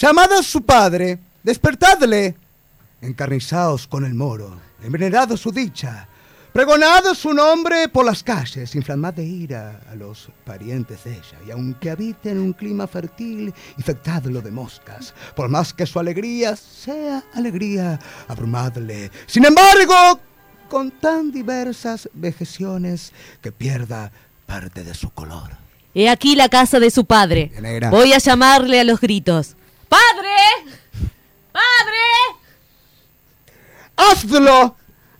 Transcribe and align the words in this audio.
Llamad 0.00 0.32
a 0.32 0.42
su 0.42 0.62
padre, 0.62 1.18
despertadle. 1.42 2.34
Encarnizaos 3.02 3.86
con 3.86 4.06
el 4.06 4.14
moro, 4.14 4.58
envenenad 4.82 5.36
su 5.36 5.52
dicha. 5.52 6.08
Pregonad 6.54 7.12
su 7.12 7.34
nombre 7.34 7.86
por 7.90 8.06
las 8.06 8.22
calles, 8.22 8.74
inflamad 8.74 9.12
de 9.12 9.26
ira 9.26 9.82
a 9.92 9.94
los 9.94 10.30
parientes 10.46 11.04
de 11.04 11.12
ella, 11.12 11.38
y 11.46 11.50
aunque 11.50 11.90
habite 11.90 12.30
en 12.30 12.38
un 12.38 12.54
clima 12.54 12.86
fértil, 12.86 13.52
infectadlo 13.76 14.40
de 14.40 14.50
moscas, 14.50 15.12
por 15.36 15.50
más 15.50 15.74
que 15.74 15.84
su 15.84 15.98
alegría 15.98 16.56
sea 16.56 17.22
alegría, 17.34 17.98
abrumadle. 18.26 19.10
Sin 19.26 19.44
embargo, 19.44 20.18
con 20.70 20.92
tan 20.92 21.30
diversas 21.30 22.08
vejeciones 22.14 23.12
que 23.42 23.52
pierda 23.52 24.10
parte 24.46 24.82
de 24.82 24.94
su 24.94 25.10
color. 25.10 25.50
He 25.92 26.08
aquí 26.08 26.36
la 26.36 26.48
casa 26.48 26.80
de 26.80 26.90
su 26.90 27.04
padre. 27.04 27.52
Voy 27.90 28.14
a 28.14 28.18
llamarle 28.18 28.80
a 28.80 28.84
los 28.84 28.98
gritos. 28.98 29.56
¡Padre! 29.90 30.36
¡Padre! 31.52 31.98
¡Hazlo! 33.96 34.76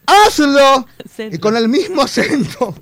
¡Hazlo! 0.06 0.86
Y 1.30 1.38
con 1.38 1.56
el 1.56 1.68
mismo 1.68 2.02
acento 2.02 2.74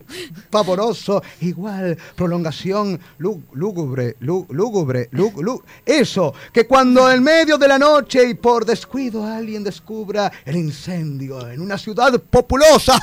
pavoroso, 0.51 1.23
igual, 1.41 1.99
prolongación 2.15 3.01
lú- 3.19 3.43
lúgubre, 3.53 4.17
lú- 4.21 4.47
lúgubre, 4.51 5.09
lú- 5.13 5.33
lú- 5.43 5.63
eso, 5.85 6.33
que 6.53 6.67
cuando 6.67 7.11
en 7.11 7.23
medio 7.23 7.59
de 7.59 7.69
la 7.69 7.79
noche 7.79 8.29
y 8.31 8.35
por 8.35 8.65
descuido 8.65 9.25
alguien 9.27 9.65
descubra 9.65 10.31
el 10.45 10.57
incendio 10.57 11.49
en 11.49 11.61
una 11.61 11.77
ciudad 11.77 12.19
populosa. 12.21 12.97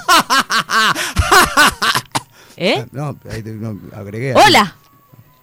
¿Eh? 2.57 2.85
No, 2.91 3.17
no, 3.23 3.79
agregué. 3.97 4.33
¡Hola! 4.35 4.75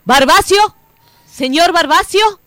¿Barbacio? 0.05 0.75
¿Señor 1.31 1.73
Barbacio? 1.73 2.41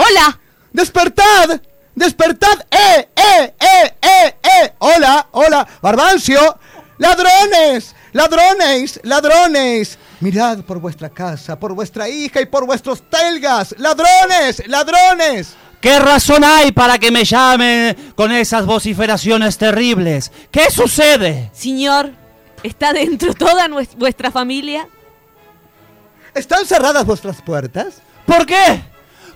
¡Hola! 0.00 0.38
¡Despertad! 0.72 1.60
¡Despertad! 1.92 2.60
¡Eh, 2.70 3.08
eh, 3.16 3.54
eh, 3.58 3.94
eh, 4.00 4.36
eh! 4.44 4.72
¡Hola, 4.78 5.26
hola! 5.32 5.66
¡Barbancio! 5.82 6.56
¡Ladrones! 6.98 7.96
¡Ladrones! 8.12 9.00
¡Ladrones! 9.02 9.98
Mirad 10.20 10.60
por 10.60 10.78
vuestra 10.78 11.08
casa, 11.08 11.58
por 11.58 11.72
vuestra 11.72 12.08
hija 12.08 12.40
y 12.40 12.46
por 12.46 12.64
vuestros 12.64 13.02
telgas. 13.10 13.74
¡Ladrones! 13.78 14.62
¡Ladrones! 14.68 15.56
¿Qué 15.80 15.98
razón 15.98 16.44
hay 16.44 16.70
para 16.70 16.98
que 16.98 17.10
me 17.10 17.24
llamen 17.24 18.12
con 18.14 18.30
esas 18.30 18.66
vociferaciones 18.66 19.58
terribles? 19.58 20.30
¿Qué 20.52 20.70
sucede? 20.70 21.50
Señor, 21.52 22.12
¿está 22.62 22.92
dentro 22.92 23.34
toda 23.34 23.68
vuestra 23.96 24.30
familia? 24.30 24.86
¿Están 26.34 26.66
cerradas 26.66 27.04
vuestras 27.04 27.42
puertas? 27.42 28.00
¿Por 28.26 28.46
qué? 28.46 28.84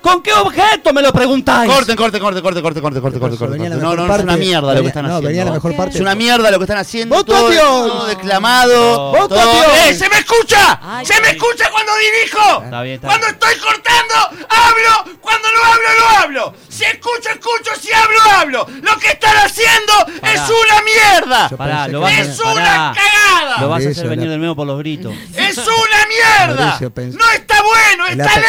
¿Con 0.03 0.23
qué 0.23 0.33
objeto 0.33 0.93
me 0.93 1.01
lo 1.01 1.13
preguntáis? 1.13 1.71
Corten, 1.73 1.97
corten, 1.97 2.21
corten, 2.21 2.43
corten, 2.43 2.63
corten, 2.63 2.83
corten, 2.83 3.01
corten, 3.01 3.21
corten, 3.21 3.39
corten. 3.39 3.81
No, 3.81 3.95
no, 3.95 4.03
es 4.03 4.09
parte. 4.09 4.25
una 4.25 4.37
mierda 4.37 4.75
lo 4.75 4.83
que 4.83 4.89
están 4.89 5.05
no, 5.05 5.09
haciendo. 5.11 5.29
venía 5.29 5.45
la 5.45 5.53
mejor 5.53 5.77
parte. 5.77 5.95
Es 5.95 6.01
una 6.01 6.15
mierda 6.15 6.51
lo 6.51 6.59
que 6.59 6.65
están 6.65 6.79
haciendo. 6.79 7.15
¡Voto 7.17 7.35
a 7.35 7.39
todo, 7.39 7.51
Dios! 7.51 7.63
todo 7.89 8.07
declamado. 8.07 9.13
¡Voto 9.13 9.29
todo- 9.29 9.41
a 9.41 9.45
Dios! 9.53 9.67
¡Eh, 9.87 9.95
se 9.95 10.09
me 10.09 10.19
escucha! 10.19 10.81
Ay, 10.83 11.07
¡Se 11.07 11.21
me 11.21 11.29
ay. 11.29 11.37
escucha 11.37 11.71
cuando 11.71 11.93
dirijo! 11.97 12.65
Está 12.65 12.83
bien, 12.83 12.95
está 12.97 13.07
Cuando 13.09 13.27
bien. 13.27 13.39
estoy 13.41 13.55
cortando, 13.61 14.45
hablo. 14.49 15.19
Cuando 15.21 15.49
no 15.53 15.73
hablo, 15.73 15.89
no 16.01 16.19
hablo. 16.19 16.55
Si 16.69 16.85
escucho, 16.85 17.29
escucho. 17.31 17.71
Si 17.81 17.93
hablo, 17.93 18.21
hablo. 18.37 18.67
Lo 18.83 18.99
que 18.99 19.09
están 19.09 19.37
haciendo 19.37 19.93
Pará. 20.21 20.33
es 20.35 20.41
una 20.41 20.83
mierda. 20.83 21.49
Pará, 21.57 21.89
lo 21.89 22.01
vas 22.01 22.13
a 22.13 22.21
Es 22.21 22.37
pará. 22.39 22.53
una 22.53 22.95
cagada. 22.95 23.61
Lo 23.61 23.69
vas 23.69 23.87
a 23.87 23.89
hacer 23.91 24.09
venir 24.09 24.29
de 24.29 24.39
nuevo 24.39 24.57
por 24.57 24.67
los 24.67 24.79
gritos. 24.79 25.15
Es 25.37 25.59
una 25.59 26.47
mierda. 26.49 26.79
No 26.81 27.31
está 27.31 27.63
bueno, 27.63 28.07
es 28.07 28.13
En 28.13 28.19
la 28.19 28.25
pe- 28.25 28.41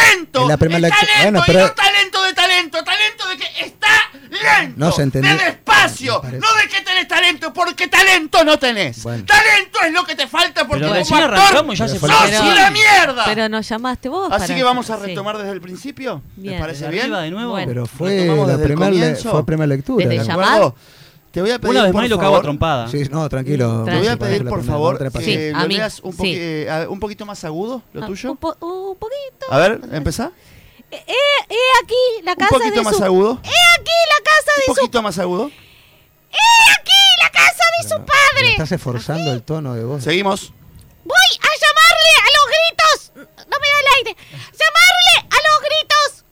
pero- 1.48 1.60
no 1.68 1.72
talento 1.74 2.24
de 2.24 2.34
talento. 2.34 2.84
Talento 2.84 3.28
de 3.28 3.38
que 3.38 3.46
está 3.66 3.88
lento. 4.30 4.74
No 4.78 4.92
se 4.92 5.02
entendió. 5.04 5.32
De 5.38 5.44
despacio. 5.46 6.22
No 6.24 6.30
de 6.56 6.68
que 6.70 6.82
tenés 6.84 7.08
talento, 7.08 7.54
porque 7.54 7.88
talento 7.88 8.44
no 8.44 8.58
tenés. 8.60 9.04
Bueno. 9.04 9.26
Talento 9.26 9.80
es 9.86 9.94
lo 9.94 10.04
que 10.06 10.16
te 10.16 10.28
falta 10.28 10.68
porque 10.68 10.80
Pero 10.84 10.88
como 10.90 11.00
recién 11.00 11.20
actor 11.22 11.76
ya 11.76 11.88
se 11.88 12.00
sos 12.00 12.00
fue 12.00 12.10
la 12.10 12.42
una 12.52 12.72
mierda. 12.72 13.26
Pero 13.26 13.50
nos 13.50 13.68
llamaste 13.68 14.10
vos. 14.10 14.32
Así 14.32 14.40
para- 14.48 14.56
que 14.56 14.64
vamos 14.64 14.90
a 14.90 14.98
sí. 14.98 15.06
retomar 15.08 15.38
desde 15.38 15.52
el 15.52 15.62
principio. 15.62 16.22
Bien. 16.36 16.54
¿Les 16.54 16.62
parece 16.62 16.88
bien? 16.90 17.04
arriba 17.04 17.22
de 17.22 17.32
nuevo. 17.32 17.52
Bueno. 17.52 17.68
Pero 17.68 17.86
fue 17.86 18.26
la 18.26 18.58
primera 18.58 19.16
fue 19.16 19.46
primera 19.46 19.68
lectura. 19.68 20.06
Desde 20.08 20.16
la- 20.18 20.24
¿De 20.24 20.28
llamar. 20.30 20.74
Te 21.32 21.42
voy 21.42 21.50
a 21.50 21.58
pedir 21.58 21.72
Una 21.72 21.84
vez 21.86 21.94
más 21.96 22.06
y 22.06 22.10
lo 22.10 22.20
cago 22.20 22.40
trompada. 22.42 22.88
Sí, 22.88 23.06
no, 23.10 23.28
tranquilo. 23.28 23.84
Te 23.86 23.98
voy 23.98 24.06
a 24.08 24.12
Sí, 24.12 24.18
pedir 24.20 24.46
por 24.46 24.64
favor 24.64 25.00
que 25.12 25.20
Sí, 25.24 25.50
a 25.52 25.62
lo 25.62 25.68
mí, 25.68 25.78
leas 25.78 26.00
un, 26.02 26.14
sí. 26.14 26.32
eh, 26.36 26.86
un 26.88 27.00
poquito 27.00 27.26
más 27.26 27.44
agudo, 27.44 27.82
lo 27.92 28.04
Ah, 28.04 28.06
tuyo. 28.06 28.32
Un, 28.34 28.38
po- 28.38 28.56
un 28.62 28.96
poquito. 28.98 29.48
A 29.52 29.58
ver, 29.58 29.82
empezá. 29.94 30.32
He, 30.96 31.54
he 31.54 31.60
aquí 31.84 32.24
la 32.24 32.32
Un 32.34 32.38
casa 32.38 32.50
poquito 32.58 32.76
de 32.76 32.82
más 32.84 32.96
su... 32.98 33.04
agudo. 33.04 33.40
He 33.44 33.48
aquí 33.80 33.92
la 34.10 34.24
casa 34.24 34.52
de 34.58 34.64
Un 34.70 34.76
su... 34.76 34.82
poquito 34.82 35.02
más 35.02 35.20
agudo. 35.20 35.48
He 36.32 36.82
aquí 36.82 36.92
la 37.22 37.30
casa 37.32 37.64
de 37.82 37.90
su 37.90 37.96
padre. 37.98 38.52
Estás 38.52 38.72
esforzando 38.72 39.32
el 39.32 39.44
tono 39.44 39.74
de 39.76 39.84
voz. 39.84 40.04
Seguimos. 40.04 40.52
Voy 41.06 41.30
a 41.40 41.52
llamarle 41.64 42.14
a 42.22 42.28
los 42.38 42.46
gritos. 42.54 43.48
No 43.50 43.58
me 43.60 43.68
da 43.68 43.80
el 43.80 43.88
aire. 43.98 44.18
Llamarle 44.34 45.30
a 45.30 45.38
los 45.50 45.60
gritos. 45.68 46.26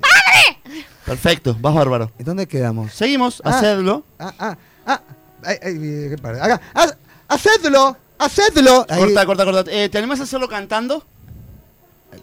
¡Padre! 0.00 0.92
Perfecto, 1.04 1.56
vas 1.60 1.74
bárbaro. 1.74 2.10
¿Y 2.18 2.22
dónde 2.22 2.46
quedamos? 2.46 2.92
Seguimos, 2.92 3.42
Ah. 3.44 3.50
hacedlo. 3.50 4.04
Ah, 4.18 4.32
ah, 4.38 4.56
ah. 4.86 5.00
Ay, 5.44 5.58
ay, 5.62 5.74
qué 6.10 6.16
padre. 6.22 6.40
Ha- 6.40 6.96
hacedlo, 7.28 7.96
hacedlo. 8.18 8.86
Corta, 8.86 9.26
corta, 9.26 9.44
corta. 9.44 9.70
Eh, 9.70 9.88
¿Te 9.90 9.98
animás 9.98 10.20
a 10.20 10.22
hacerlo 10.22 10.48
cantando? 10.48 11.04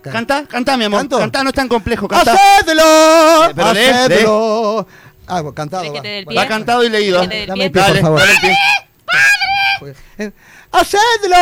Ca- 0.01 0.11
Canta, 0.11 0.45
canta, 0.47 0.77
mi 0.77 0.85
amor. 0.85 0.99
¿Canto? 1.01 1.17
Canta, 1.19 1.43
no 1.43 1.49
es 1.49 1.55
tan 1.55 1.67
complejo. 1.67 2.07
Canta. 2.07 2.33
¡Hacedlo! 2.33 3.45
Eh, 3.45 3.53
pero 3.55 3.67
¡Hacedlo! 3.67 4.87
Ah, 5.27 5.41
bueno, 5.41 5.53
cantado. 5.55 5.83
¿Querés 5.93 6.25
que 6.27 6.35
va. 6.35 6.41
Va 6.41 6.47
cantado 6.47 6.83
y 6.83 6.89
leído. 6.89 7.19
Dame 7.19 7.65
el 7.65 7.71
pie. 7.71 7.83
por 7.83 7.97
favor. 8.01 8.19
dale 8.19 8.31
el 8.33 8.39
pie. 8.41 8.57
Eh, 10.17 10.31
Hacedlo, 10.73 11.35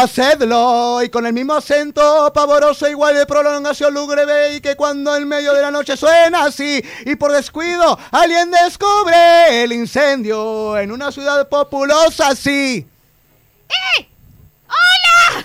hacedlo, 0.00 1.02
y 1.02 1.08
con 1.08 1.24
el 1.24 1.32
mismo 1.32 1.54
acento 1.54 2.30
pavoroso 2.34 2.86
igual 2.86 3.14
de 3.14 3.24
prolongación 3.24 3.94
lúgubre 3.94 4.54
y 4.54 4.60
que 4.60 4.76
cuando 4.76 5.16
en 5.16 5.26
medio 5.26 5.54
de 5.54 5.62
la 5.62 5.70
noche 5.70 5.96
suena 5.96 6.44
así 6.44 6.84
y 7.06 7.16
por 7.16 7.32
descuido 7.32 7.98
alguien 8.10 8.50
descubre 8.50 9.64
el 9.64 9.72
incendio 9.72 10.76
en 10.76 10.92
una 10.92 11.10
ciudad 11.10 11.48
populosa 11.48 12.28
así. 12.28 12.86
¡Hola! 14.68 15.44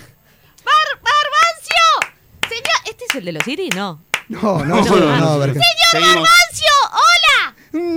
¡Bar 0.64 1.00
Barbancio! 1.00 2.12
Señor... 2.48 2.76
¿Este 2.90 3.01
es 3.01 3.01
el 3.14 3.24
de 3.24 3.32
los 3.32 3.46
Iris? 3.46 3.74
No. 3.74 4.00
No, 4.28 4.64
no, 4.64 4.76
No, 4.76 4.84
no, 4.84 5.36
no, 5.36 5.42
Seguimos. 5.42 5.60
¡Barbancio! 5.92 6.72
¡Hola! 6.92 7.54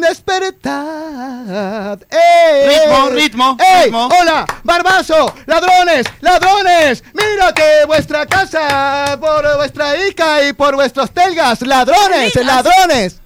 Despertad. 0.07 1.99
¡Ey! 2.09 2.67
Ritmo, 2.67 3.09
ritmo, 3.09 3.57
¡Ey! 3.59 3.83
ritmo. 3.85 4.07
¡Hola! 4.07 4.45
¡Barbazo! 4.63 5.33
¡Ladrones! 5.45 6.05
¡Ladrones! 6.21 7.03
¡Mira 7.13 7.53
que 7.53 7.85
vuestra 7.85 8.25
casa 8.25 9.17
por 9.19 9.55
vuestra 9.57 9.95
hija 9.97 10.43
y 10.47 10.53
por 10.53 10.75
vuestros 10.75 11.11
telgas! 11.11 11.61
¡Ladrones! 11.61 12.35
¡Ladrones! 12.35 13.21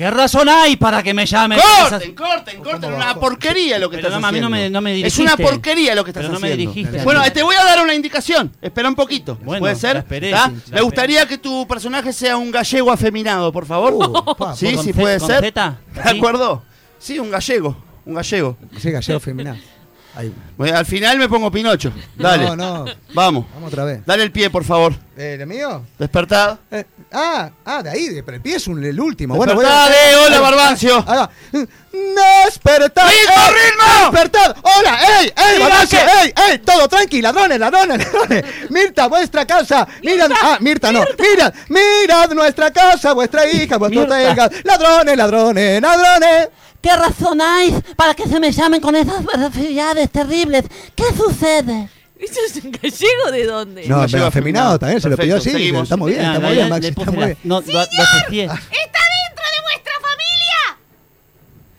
¿Qué 0.00 0.10
razón 0.10 0.48
hay 0.48 0.76
para 0.78 1.02
que 1.02 1.12
me 1.12 1.26
llamen? 1.26 1.60
Corten, 1.60 2.14
corten, 2.14 2.62
corten. 2.62 2.80
¿Cómo 2.90 2.96
Una 2.96 3.14
porquería 3.16 3.78
lo 3.78 3.90
que 3.90 3.98
Pero 3.98 4.08
estás 4.08 4.18
no, 4.18 4.26
a 4.26 4.32
mí 4.32 4.40
no 4.40 4.46
haciendo. 4.46 4.64
me- 4.64 4.70
no 4.70 4.80
me 4.80 4.92
Es 4.92 4.96
dirigiste. 4.96 5.22
una 5.22 5.36
porquería 5.36 5.94
lo 5.94 6.02
que 6.04 6.10
estás 6.12 6.22
Pero 6.22 6.32
no 6.32 6.40
me 6.40 6.48
haciendo. 6.52 6.72
dirigiste. 6.72 7.04
Bueno, 7.04 7.22
te 7.30 7.42
voy 7.42 7.54
a 7.54 7.62
dar 7.64 7.82
una 7.82 7.92
indicación. 7.92 8.50
Espera 8.62 8.88
un 8.88 8.94
poquito. 8.94 9.36
Bueno, 9.42 9.60
¿Puede 9.60 9.74
ser? 9.74 9.98
esperé, 9.98 10.32
¿Ah? 10.34 10.50
Me 10.72 10.80
gustaría 10.80 11.28
que 11.28 11.36
tu 11.36 11.68
personaje 11.68 12.14
sea 12.14 12.38
un 12.38 12.50
gallego 12.50 12.90
afeminado, 12.90 13.52
por 13.52 13.66
favor. 13.66 13.92
Uh, 13.92 14.34
pa, 14.36 14.56
sí, 14.56 14.72
¿Con 14.74 14.84
sí 14.86 14.94
puede 14.94 15.20
ser. 15.20 15.52
¿De 15.52 15.60
acuerdo? 16.02 16.62
Sí, 16.98 17.18
un 17.18 17.30
gallego. 17.30 17.76
Un 18.06 18.14
gallego. 18.14 18.56
Sí, 18.78 18.90
gallego 18.90 19.20
femenino. 19.20 19.54
Ahí. 20.16 20.32
Bueno, 20.56 20.76
al 20.76 20.86
final 20.86 21.18
me 21.18 21.28
pongo 21.28 21.50
Pinocho. 21.52 21.92
Dale. 22.16 22.44
No, 22.44 22.56
no. 22.56 22.84
Vamos. 23.14 23.46
Vamos 23.54 23.68
otra 23.72 23.84
vez. 23.84 24.00
Dale 24.04 24.24
el 24.24 24.32
pie, 24.32 24.50
por 24.50 24.64
favor. 24.64 24.92
Eh, 25.16 25.36
¿El 25.40 25.46
mío? 25.46 25.84
Despertad. 25.98 26.58
Eh, 26.70 26.84
ah, 27.12 27.50
ah, 27.64 27.82
de 27.82 27.90
ahí, 27.90 28.08
de- 28.08 28.22
pero 28.22 28.36
el 28.36 28.42
pie 28.42 28.56
es 28.56 28.66
un, 28.66 28.82
el 28.84 28.98
último. 28.98 29.36
Bueno, 29.36 29.54
voy 29.54 29.64
Despertad, 29.64 29.88
a- 29.92 30.10
eh, 30.12 30.16
hola, 30.26 30.40
Barbancio. 30.40 31.04
ahí 31.06 31.18
va. 31.18 31.30
¡Despertad! 32.44 33.08
¡Ritmo, 33.08 33.42
ritmo! 33.48 34.10
¡Despertad! 34.10 34.56
¡Hola! 34.62 34.98
¡Ey! 35.20 35.32
¡Ey, 35.36 35.58
Barbancio! 35.60 35.98
¡Ey! 36.22 36.34
¡Ey! 36.50 36.58
¡Todo 36.58 36.88
tranqui! 36.88 37.20
¡Ladrones, 37.20 37.58
ladrones, 37.58 37.98
ladrones! 37.98 38.44
¡Mirta, 38.70 39.06
vuestra 39.08 39.44
casa! 39.46 39.86
¡Mirad! 40.02 40.30
¡Ah, 40.42 40.58
Mirta 40.60 40.92
no! 40.92 41.00
¡Mirad! 41.18 41.52
¡Mirad 41.68 42.30
nuestra 42.32 42.70
casa, 42.72 43.12
vuestra 43.12 43.48
hija, 43.50 43.76
vuestros 43.76 44.08
telgas! 44.08 44.50
¡Ladrones, 44.64 45.16
ladrones, 45.16 45.80
ladrones! 45.82 46.48
¿Qué 46.82 46.96
razón 46.96 47.40
hay 47.40 47.74
para 47.96 48.14
que 48.14 48.26
se 48.26 48.40
me 48.40 48.50
llamen 48.52 48.80
con 48.80 48.96
esas 48.96 49.22
barbaridades 49.24 50.10
terribles? 50.10 50.64
¿Qué 50.94 51.04
sucede? 51.16 51.88
¿Eso 52.18 52.40
es 52.46 52.62
un 52.64 52.70
gallego 52.72 53.30
de 53.32 53.46
dónde? 53.46 53.82
No, 53.86 53.96
pero 54.10 54.26
afeminado 54.26 54.26
afeminado. 54.26 54.78
también, 54.78 55.00
se 55.00 55.08
lo 55.08 55.16
pidió 55.16 55.36
así. 55.36 55.50
seguimos. 55.50 55.84
Está 55.84 55.96
muy 55.96 56.12
bien, 56.12 56.24
Ah, 56.24 56.34
está 56.34 56.40
muy 56.46 56.52
bien, 56.52 56.64
le 56.64 56.70
Maxi, 56.70 56.88
está 56.88 57.10
muy 57.10 57.24
bien. 57.24 57.38
No, 57.44 57.60
lo 57.60 57.80
asocié. 57.80 58.44
¡Está 58.44 58.58
dentro 58.58 59.44
de 59.54 59.62
vuestra 59.62 59.92
familia! 60.00 60.78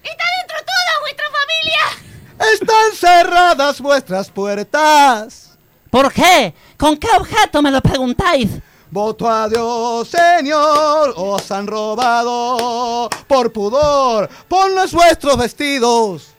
¡Está 0.03 0.23
dentro 0.39 0.57
toda 0.65 0.99
vuestra 1.01 1.25
familia! 1.37 2.53
Están 2.53 2.95
cerradas 2.95 3.81
vuestras 3.81 4.29
puertas. 4.31 5.57
¿Por 5.91 6.11
qué? 6.11 6.53
¿Con 6.77 6.97
qué 6.97 7.07
objeto 7.17 7.61
me 7.61 7.69
lo 7.69 7.81
preguntáis? 7.81 8.49
Voto 8.91 9.25
a 9.25 9.47
Dios, 9.47 10.09
Señor, 10.09 11.13
os 11.15 11.49
han 11.49 11.65
robado 11.65 13.09
por 13.25 13.49
pudor, 13.53 14.29
ponnos 14.49 14.91
vuestros 14.91 15.37
vestidos. 15.37 16.30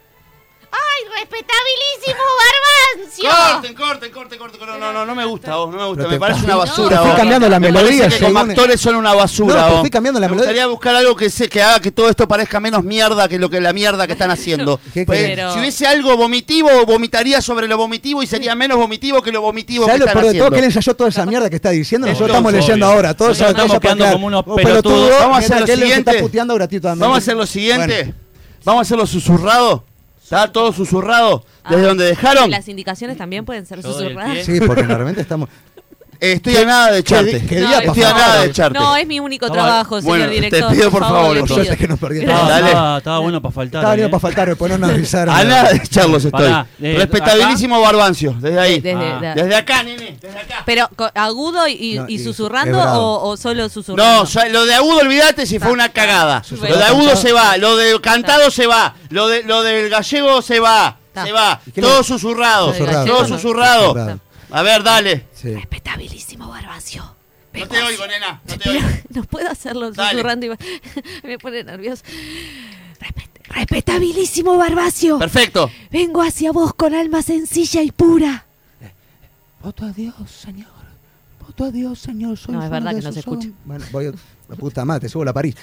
¡Ay, 0.92 1.20
respetabilísimo 1.20 2.22
Barbancio! 2.42 3.30
Corten, 3.52 3.74
corten, 3.74 4.10
corten, 4.38 4.38
corten. 4.38 4.80
No, 4.80 4.86
no, 4.86 4.92
no, 4.92 5.06
no 5.06 5.14
me 5.14 5.24
gusta 5.24 5.56
vos, 5.56 5.70
no 5.72 5.78
me 5.80 5.86
gusta. 5.86 6.08
Me 6.08 6.18
parece 6.18 6.44
una 6.44 6.56
basura. 6.56 6.96
estoy 6.96 7.08
vos. 7.10 7.16
cambiando 7.18 7.48
la 7.48 7.60
Me 7.60 7.70
melodía, 7.72 8.08
que 8.08 8.18
como 8.18 8.38
actores 8.40 8.80
son 8.80 8.96
una 8.96 9.14
basura. 9.14 9.68
No, 9.68 9.76
estoy 9.76 9.90
cambiando 9.90 10.20
la 10.20 10.26
Me 10.26 10.32
melodía. 10.32 10.48
gustaría 10.50 10.66
buscar 10.66 10.94
algo 10.96 11.16
que, 11.16 11.30
se, 11.30 11.48
que 11.48 11.62
haga 11.62 11.80
que 11.80 11.90
todo 11.92 12.08
esto 12.08 12.26
parezca 12.28 12.60
menos 12.60 12.82
mierda 12.84 13.28
que 13.28 13.38
lo 13.38 13.48
que 13.48 13.60
la 13.60 13.72
mierda 13.72 14.06
que 14.06 14.12
están 14.14 14.30
haciendo. 14.36 14.80
¿Qué 14.92 15.04
Pues? 15.06 15.20
Pero- 15.22 15.52
Si 15.52 15.58
hubiese 15.60 15.86
algo 15.86 16.16
vomitivo, 16.16 16.68
vomitaría 16.86 17.40
sobre 17.40 17.68
lo 17.68 17.76
vomitivo 17.76 18.22
y 18.22 18.26
sería 18.26 18.54
menos 18.54 18.78
vomitivo 18.78 19.22
que 19.22 19.32
lo 19.32 19.40
vomitivo 19.40 19.84
que 19.86 19.90
¿Sabes 19.92 20.00
lo 20.00 20.06
están 20.06 20.20
todo? 20.22 20.28
haciendo. 20.30 20.50
Que 20.50 20.58
él 20.58 20.64
ensayó 20.64 20.94
toda 20.94 21.10
esa 21.10 21.24
mierda 21.26 21.48
que 21.50 21.56
está 21.56 21.70
diciendo. 21.70 22.06
Nosotros 22.06 22.30
Obvio, 22.30 22.48
estamos 22.48 22.52
leyendo 22.66 22.86
ahora. 22.86 23.14
Todos 23.14 23.40
estamos 23.40 23.78
quedando 23.80 24.10
como 24.12 24.26
unos 24.26 24.44
pelotudos. 24.44 25.10
Vamos 25.20 25.36
a 25.36 25.38
hacer 25.40 25.60
lo 25.60 25.66
siguiente. 25.66 26.18
puteando. 26.20 26.58
Vamos 26.58 27.14
a 27.14 27.18
hacer 27.18 27.36
lo 27.36 27.46
siguiente. 27.46 28.14
Vamos 28.64 28.80
a 28.80 28.82
hacerlo 28.82 29.06
susurrado. 29.06 29.84
¿Está 30.32 30.50
todo 30.50 30.72
susurrado? 30.72 31.44
¿Desde 31.68 31.84
Ah, 31.84 31.88
donde 31.88 32.04
dejaron? 32.06 32.50
Las 32.50 32.66
indicaciones 32.66 33.18
también 33.18 33.44
pueden 33.44 33.66
ser 33.66 33.82
susurradas. 33.82 34.46
Sí, 34.46 34.60
porque 34.66 34.82
realmente 34.84 35.20
estamos. 35.20 35.50
Eh, 36.24 36.34
estoy 36.34 36.54
a 36.56 36.64
nada 36.64 36.92
de 36.92 37.00
echarte. 37.00 37.32
No, 37.42 37.48
día, 37.48 37.78
es- 37.80 37.86
por 37.86 37.98
Estoy 37.98 38.02
a 38.04 38.14
nada 38.14 38.40
de 38.42 38.46
echarte. 38.46 38.78
No, 38.78 38.96
es 38.96 39.06
mi 39.08 39.18
único 39.18 39.48
No, 39.48 39.52
trabajo, 39.54 40.00
señor 40.00 40.18
bueno, 40.18 40.24
te 40.26 40.30
director. 40.30 40.70
pido, 40.72 40.90
por 40.92 41.00
favor, 41.02 41.36
Por 41.40 41.48
suerte 41.48 41.76
que 41.76 41.88
nos 41.88 41.98
perdieron. 41.98 42.30
Estaba, 42.30 42.48
Dale. 42.48 42.66
estaba- 42.68 42.98
estaba 42.98 43.18
bueno 43.18 43.42
para 43.42 43.52
faltar. 43.52 43.80
Estaba 43.80 43.94
¿eh? 43.94 43.96
bien 43.96 44.10
para 44.12 44.20
faltar, 44.20 44.48
después 44.48 44.70
no 44.70 44.78
nos 44.78 44.90
avisaron. 44.94 45.34
A 45.34 45.42
nada 45.42 45.70
de 45.70 45.76
echarlos 45.78 46.24
estoy. 46.24 46.44
Pará, 46.44 46.66
eh, 46.80 46.94
Respetabilísimo 46.96 47.80
Barbancio, 47.80 48.36
desde 48.38 48.60
ahí. 48.60 48.78
Desde- 48.80 49.04
Ah. 49.04 49.18
de- 49.34 49.42
Desde 49.42 49.56
acá, 49.56 49.82
nene, 49.82 50.16
desde 50.20 50.38
acá. 50.38 50.62
Pero 50.64 50.88
agudo 51.16 51.66
y, 51.66 51.94
No, 51.98 52.04
y 52.08 52.14
y- 52.14 52.18
susurrando 52.22 52.78
o, 52.80 53.30
o 53.30 53.36
solo 53.36 53.68
susurrando. 53.68 54.22
No, 54.22 54.24
ya- 54.24 54.48
lo 54.48 54.64
de 54.64 54.74
agudo 54.74 54.98
olvídate 55.00 55.44
si 55.44 55.58
fue 55.58 55.72
una 55.72 55.88
cagada. 55.88 56.44
Susurrado 56.44 56.74
Lo 56.76 56.78
de 56.80 56.86
agudo 56.86 57.16
se 57.16 57.32
va, 57.32 57.56
lo 57.56 57.76
de 57.76 58.00
cantado 58.00 58.48
se 58.52 58.68
va, 58.68 58.94
lo 59.10 59.26
de 59.26 59.42
lo 59.42 59.64
del 59.64 59.90
gallego 59.90 60.40
se 60.40 60.60
va, 60.60 60.98
se 61.24 61.32
va. 61.32 61.60
¿Y 61.66 61.72
qué 61.72 61.80
Todo 61.80 62.04
susurrado, 62.04 62.72
todo 62.72 63.22
No. 63.22 63.26
susurrado. 63.26 64.20
A 64.52 64.62
ver, 64.62 64.82
dale. 64.82 65.26
Sí. 65.34 65.54
Respetabilísimo 65.54 66.48
Barbacio. 66.48 67.16
No 67.54 67.68
te 67.68 67.82
oigo, 67.82 68.06
nena, 68.06 68.40
no 68.46 68.54
te 68.54 68.58
Pero, 68.64 68.70
oigo. 68.72 68.88
no 69.10 69.24
puedo 69.24 69.50
hacerlo 69.50 69.92
susurrando 69.94 70.46
y 70.46 70.50
me 71.26 71.38
pone 71.38 71.64
nervioso. 71.64 72.02
Respet- 72.98 73.42
respetabilísimo 73.48 74.56
Barbacio. 74.56 75.18
Perfecto. 75.18 75.70
Vengo 75.90 76.22
hacia 76.22 76.52
vos 76.52 76.72
con 76.74 76.94
alma 76.94 77.22
sencilla 77.22 77.82
y 77.82 77.92
pura. 77.92 78.46
Voto 79.62 79.84
a 79.84 79.92
Dios, 79.92 80.14
Señor. 80.30 80.66
Voto 81.40 81.64
a 81.64 81.70
Dios, 81.70 81.98
Señor. 81.98 82.36
Soy 82.38 82.54
No, 82.54 82.64
es 82.64 82.70
verdad 82.70 82.94
que 82.94 83.02
no 83.02 83.12
se 83.12 83.20
escucha. 83.20 83.48
Bueno, 83.64 83.84
voy 83.92 84.06
a... 84.06 84.12
La 84.48 84.56
puta 84.56 84.84
madre, 84.84 85.02
te 85.02 85.08
subo 85.08 85.24
la 85.24 85.32
París. 85.32 85.54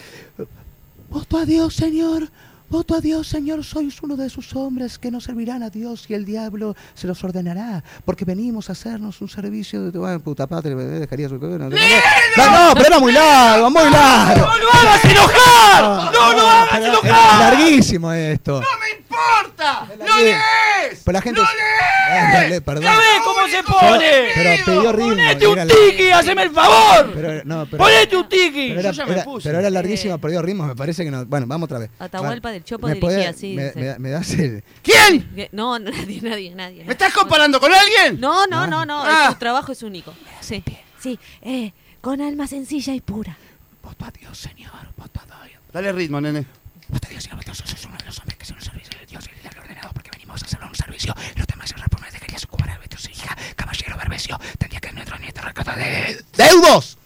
Voto 1.10 1.38
a 1.38 1.46
Dios, 1.46 1.74
Señor. 1.74 2.30
Voto 2.70 2.94
a 2.96 3.02
Dios, 3.02 3.28
Señor. 3.28 3.64
Sois 3.64 4.00
uno 4.04 4.16
de 4.16 4.28
esos 4.28 4.56
hombres 4.56 5.00
que 5.00 5.10
no 5.10 5.20
servirán 5.20 5.64
a 5.64 5.70
Dios 5.72 6.06
y 6.08 6.14
el 6.14 6.24
diablo 6.24 6.76
se 6.94 7.08
los 7.08 7.24
ordenará. 7.24 7.84
Porque 8.06 8.26
venimos 8.26 8.70
a 8.70 8.74
hacernos 8.74 9.20
un 9.22 9.30
servicio 9.30 9.92
de... 9.92 9.98
Bueno, 9.98 10.20
puta 10.20 10.46
madre, 10.48 10.76
me 10.76 10.84
dejaría 10.84 11.28
su... 11.30 11.40
No, 11.40 11.48
no, 11.58 11.58
no, 11.58 11.70
no, 11.70 12.74
pero 12.76 12.86
era 12.88 13.00
muy 13.00 13.12
largo, 13.12 13.72
muy 13.72 13.90
largo. 13.90 14.46
¡No 14.46 14.58
lo 14.60 14.72
hagas 14.72 15.06
enojar! 15.06 15.84
¡No 16.14 16.34
lo 16.34 16.48
hagas 16.48 16.80
Era- 16.80 16.88
enojar! 16.90 17.40
larguísimo 17.54 18.14
esto. 18.14 18.62
¡No 18.62 18.68
me 18.80 18.99
importa! 19.10 19.88
¡No 19.98 20.18
lees! 20.20 21.02
Pero 21.04 21.14
la 21.14 21.22
gente... 21.22 21.42
¡No 21.42 21.48
Ah, 21.48 21.54
lees! 21.54 22.34
dale, 22.34 22.62
perdón. 22.62 22.84
¿Sabés 22.86 23.22
cómo 23.24 23.48
se 23.48 23.64
pone? 23.64 24.30
Pero 24.36 24.66
pidió 24.66 24.92
ritmo. 24.94 25.10
¡Ponete 25.10 25.48
un 25.48 25.56
la- 25.58 25.68
tiki! 25.68 26.10
¡Haceme 26.12 26.44
el 26.44 26.52
favor! 26.52 27.12
Pero, 27.14 27.44
no, 27.46 27.66
pero, 27.66 27.78
¡Ponete 27.84 28.18
un 28.18 28.30
tiki! 28.30 28.68
pero 28.70 28.80
era, 28.80 28.92
Yo 28.92 28.98
ya 28.98 29.06
me 29.06 29.12
era- 29.14 29.24
puse. 29.24 29.50
pero 29.50 29.60
era 29.60 29.70
larguísimo, 29.70 30.18
perdió 30.18 30.42
ritmo, 30.42 30.66
me 30.68 30.76
parece 30.76 31.04
que 31.04 31.12
no. 31.12 31.26
Bueno, 31.26 31.46
vamos 31.48 31.66
otra 31.66 31.80
vez. 31.80 31.90
Atahualpa 32.00 32.52
del 32.52 32.64
Chopo 32.64 32.88
¿Me 32.88 32.96
dirigía 32.96 33.30
así, 33.30 33.56
Me, 33.56 33.72
sí. 33.72 33.80
me- 33.80 34.00
me 34.00 34.10
das 34.12 34.32
el. 34.32 34.64
¿Quién? 34.84 35.50
No, 35.52 35.78
no, 35.80 35.92
nadie, 35.92 36.22
nadie, 36.22 36.56
nadie. 36.56 36.84
¿Me 36.86 36.92
estás 36.94 37.14
comparando 37.14 37.60
con 37.60 37.72
alguien? 37.74 38.20
No, 38.20 38.46
no, 38.48 38.68
no, 38.68 38.86
no. 38.86 39.04
Ah. 39.06 39.30
Tu 39.34 39.40
trabajo 39.40 39.72
es 39.72 39.84
único. 39.84 40.14
Sí, 40.42 40.64
sí. 41.00 41.20
Eh, 41.42 41.72
con 42.02 42.22
alma 42.22 42.48
sencilla 42.48 42.94
y 42.94 43.02
pura. 43.02 43.38
Voto 43.84 44.06
a 44.06 44.12
Dios, 44.12 44.38
Señor. 44.38 44.72
Voto 44.98 45.20
a 45.20 45.46
Dios. 45.46 45.60
Dale 45.74 45.92
ritmo, 45.92 46.20
nene. 46.22 46.46
Voto 46.88 47.08
a 47.08 47.10
Dios, 47.12 47.24
Señor. 47.24 47.38
Voto 47.38 47.52
a 47.52 47.54
Dios. 47.56 47.70
A 50.32 50.46
hacer 50.46 50.60
un 50.64 50.76
servicio. 50.76 51.14
Y 51.36 51.40
los 51.40 51.48
demás 51.48 51.72
el 51.72 51.82
reponer 51.82 52.12
dejaría 52.12 52.40
sucumbar 52.40 52.70
a 52.72 52.80
tu 52.88 52.98
hija, 53.10 53.36
caballero 53.56 53.96
Barbesio. 53.98 54.40
Tendría 54.58 54.80
que 54.80 54.92
nuestro 54.92 55.18
nieto 55.20 55.42
recauda 55.42 55.76
de. 55.76 56.24
¡Deudos! 56.38 56.98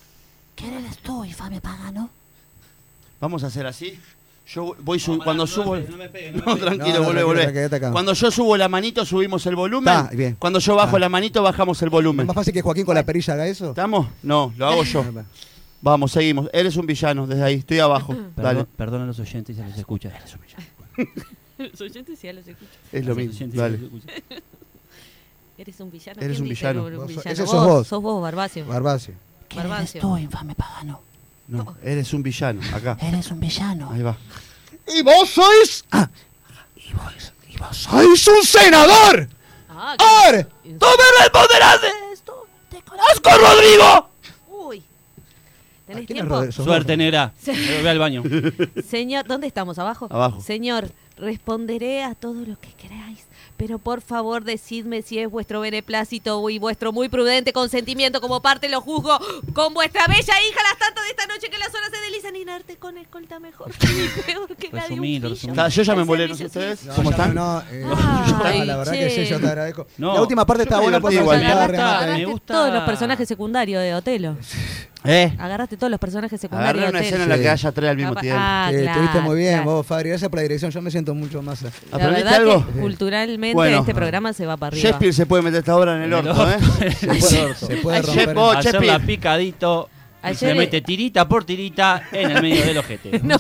¿Quién 0.56 0.74
eres 0.74 0.98
tú, 1.00 1.24
infame 1.26 1.60
pagano? 1.62 2.10
Vamos 3.20 3.44
a 3.44 3.48
hacer 3.48 3.66
así. 3.66 4.00
Yo 4.46 4.76
voy 4.80 5.00
su- 5.00 5.18
cuando 5.20 5.48
subo. 5.48 5.78
No 5.78 5.98
me 5.98 6.06
no 6.08 6.12
me 6.12 6.32
No, 6.32 6.58
tranquilo, 6.58 7.00
No, 7.00 7.14
no, 7.14 7.26
volvé, 7.26 7.44
tranquilo, 7.44 7.70
volvé. 7.70 7.92
Cuando 7.94 8.14
yo 8.14 8.30
subo 8.30 8.58
la 8.58 8.68
manito, 8.68 9.06
subimos 9.06 9.46
el 9.46 9.56
volumen. 9.56 9.94
Está, 9.94 10.10
bien. 10.14 10.36
Cuando 10.38 10.60
yo 10.60 10.76
bajo 10.76 10.98
Ah. 10.98 11.00
la 11.00 11.08
manito, 11.10 11.42
bajamos 11.42 11.82
el 11.82 11.88
¿Es 11.88 11.92
volumen. 11.92 12.28
más 12.28 12.36
fácil 12.36 12.54
que 12.54 12.62
Joaquín 12.62 12.86
con 12.86 12.94
la 12.96 13.04
perilla 13.04 13.34
haga 13.36 13.48
eso? 13.48 13.70
¿Estamos? 13.70 14.08
No, 14.22 14.54
lo 14.58 14.68
hago 14.68 14.84
yo. 14.84 15.06
Vamos, 15.82 16.12
seguimos. 16.12 16.50
Eres 16.54 16.76
un 16.76 16.86
villano 16.86 17.26
desde 17.26 17.44
ahí. 17.44 17.56
Estoy 17.56 17.80
abajo. 17.80 18.16
Dale. 18.36 18.66
Perdón, 18.66 19.04
a 19.04 19.06
los 19.06 19.20
oyentes, 19.20 19.56
ya 19.56 19.66
les 19.66 19.78
escucha. 19.78 20.10
Eres 20.10 20.34
un 20.36 20.42
villano. 20.42 21.26
Los 21.58 21.80
oyentes 21.82 22.22
ya 22.22 22.34
los 22.34 22.48
escuchan. 22.48 22.76
Es 22.92 23.02
lo 23.04 23.10
Los 23.10 23.18
mismo. 23.18 23.46
escuchan. 23.46 23.80
Eres 25.58 25.80
un 25.80 25.92
villano. 25.92 26.22
Eres 26.22 26.38
¿Quién 26.38 26.44
un 26.44 26.50
dice 26.50 26.68
villano. 26.74 26.84
un 27.02 27.08
villano? 27.08 27.22
ese 27.32 27.46
sos 27.48 27.66
vos. 27.68 27.88
Sos 27.88 28.02
vos, 28.02 28.22
Barbacio. 28.22 28.66
Barbacio. 28.66 29.14
¿Quién 29.48 29.66
eres 29.72 29.94
tú, 29.94 30.18
infame 30.18 30.56
pagano? 30.56 31.02
No, 31.48 31.76
eres 31.84 32.12
un 32.14 32.24
villano. 32.24 32.62
Acá. 32.74 32.98
Eres 33.02 33.30
un 33.30 33.40
villano. 33.40 33.92
Ahí 33.92 34.02
va. 34.02 34.18
¿Y 34.88 35.04
vos 35.04 35.30
sois? 35.30 35.86
Ah. 35.92 36.10
¿Y 36.76 36.94
vos? 36.94 37.34
¿Y 37.50 37.58
vos 37.58 37.78
sois 37.78 38.28
un 38.28 38.44
senador? 38.44 39.28
Ah, 39.70 39.96
¡Ar! 40.28 40.46
¡Tú 40.64 40.70
me 40.70 41.24
responderás 41.24 41.82
de 41.82 41.88
Esto 42.14 42.48
te 42.70 42.78
¡Asco, 42.78 43.30
Rodrigo! 43.30 44.10
Uy. 44.48 44.84
¿Tenés 45.86 46.08
¿Quién 46.08 46.20
es 46.20 46.28
tiempo? 46.28 46.52
Suerte, 46.52 46.96
negra. 46.98 47.34
Eh, 47.46 47.82
Ve 47.84 47.90
al 47.90 48.00
baño. 48.00 48.24
Señor, 48.90 49.26
¿dónde 49.28 49.48
estamos? 49.48 49.78
¿Abajo? 49.78 50.08
Abajo. 50.10 50.42
Señor, 50.42 50.90
responderé 51.18 52.04
a 52.04 52.16
todo 52.16 52.46
lo 52.46 52.60
que 52.60 52.72
queráis. 52.74 53.26
Pero 53.56 53.78
por 53.78 54.02
favor 54.02 54.44
decidme 54.44 55.04
si 55.04 55.20
es 55.20 55.30
vuestro 55.30 55.62
beneplácito 55.62 56.50
y 56.50 56.58
vuestro 56.60 56.92
muy 56.92 57.08
prudente 57.08 57.54
consentimiento 57.54 58.20
como 58.20 58.42
parte 58.42 58.68
lo 58.68 58.82
juzgo 58.82 59.18
con 59.54 59.74
vuestra 59.76 60.08
bella 60.08 60.22
hija 60.24 60.60
las 60.64 60.80
tantas 60.80 61.04
de 61.06 61.10
esta 61.12 61.28
noche 61.28 61.50
que 61.52 61.58
las 61.60 61.70
horas 61.70 61.90
se 61.94 62.02
deslizan 62.02 62.36
y 62.36 62.46
darte 62.46 62.78
con 62.78 62.98
escolta 62.98 63.40
mejor 63.40 63.72
ni 63.82 64.24
peor 64.24 64.56
que 64.56 64.68
un 64.68 64.74
resumilo. 64.74 65.34
Ah, 65.56 65.68
Yo 65.70 65.84
ya 65.84 65.94
me 65.94 66.02
Al 66.02 66.08
molé, 66.08 66.28
no 66.28 66.34
ustedes. 66.34 66.84
No, 66.86 66.96
¿Cómo 66.96 67.12
están? 67.12 67.36
No, 67.36 67.62
eh, 67.72 67.86
Ay, 68.44 68.66
la 68.66 68.78
verdad 68.78 68.94
que 68.94 69.10
sí, 69.12 69.16
che. 69.18 69.26
yo 69.28 69.40
te 69.40 69.48
agradezco. 69.48 69.88
No. 69.98 70.16
La 70.16 70.22
última 70.22 70.46
parte 70.46 70.64
está 70.64 70.80
buena 70.80 71.00
porque 71.00 71.18
Me 71.18 71.22
gusta- 71.24 71.38
remate. 71.40 71.78
Agarraste 71.78 72.18
Me 72.18 72.26
gusta- 72.26 72.54
todos 72.54 72.74
los 72.74 72.84
personajes 72.84 73.28
secundarios 73.28 73.82
de 73.84 73.94
Otelo. 73.96 74.36
¿Eh? 75.06 75.34
Agarraste 75.38 75.76
todos 75.78 75.92
los 75.92 76.00
personajes 76.00 76.40
secundarios 76.40 76.84
Agarré 76.84 76.90
una 76.90 77.00
Otelo. 77.00 77.06
escena 77.18 77.24
en 77.24 77.30
la 77.30 77.38
que 77.44 77.50
haya 77.50 77.72
tres 77.74 77.90
al 77.90 77.98
mismo 77.98 78.16
tiempo. 78.16 78.40
Ah, 78.42 78.70
Eh, 78.72 78.82
claro, 78.84 78.92
estuviste 78.92 79.20
muy 79.22 79.38
bien, 79.38 79.54
claro. 79.56 79.72
vos, 79.72 79.86
Fabri. 79.86 80.10
Gracias 80.10 80.30
por 80.30 80.38
la 80.40 80.44
dirección. 80.44 80.72
Yo 80.72 80.82
me 80.82 80.92
siento 80.92 81.14
mucho 81.14 81.42
más. 81.42 81.62
La 81.62 81.70
¿Aprendiste 81.92 82.24
verdad 82.24 82.34
algo? 82.36 82.66
que 82.66 82.80
culturalmente 82.80 83.54
Bueno. 83.56 83.80
este 83.80 83.94
programa 83.94 84.32
se 84.34 84.46
va 84.46 84.56
para 84.58 84.68
arriba. 84.70 84.84
Shakespeare 84.84 85.14
se 85.14 85.26
puede 85.26 85.44
meter 85.44 85.60
esta 85.60 85.76
obra 85.76 85.96
en 85.98 86.04
el 86.04 86.14
orto, 86.14 86.50
¿eh? 86.50 86.58
Se 87.00 87.08
puede, 87.08 87.56
se 87.56 87.76
puede 87.78 87.98
Ayer- 87.98 88.06
romper. 88.26 88.38
Oh, 88.38 88.52
Hacerla 88.52 89.00
picadito. 89.00 89.90
Ayer- 90.22 90.38
se 90.38 90.56
mete 90.56 90.80
tirita 90.82 91.28
por 91.28 91.44
tirita 91.44 92.04
en 92.14 92.32
el 92.32 92.42
medio 92.42 92.64
del 92.66 92.78
ojete. 92.78 93.20
No. 93.24 93.38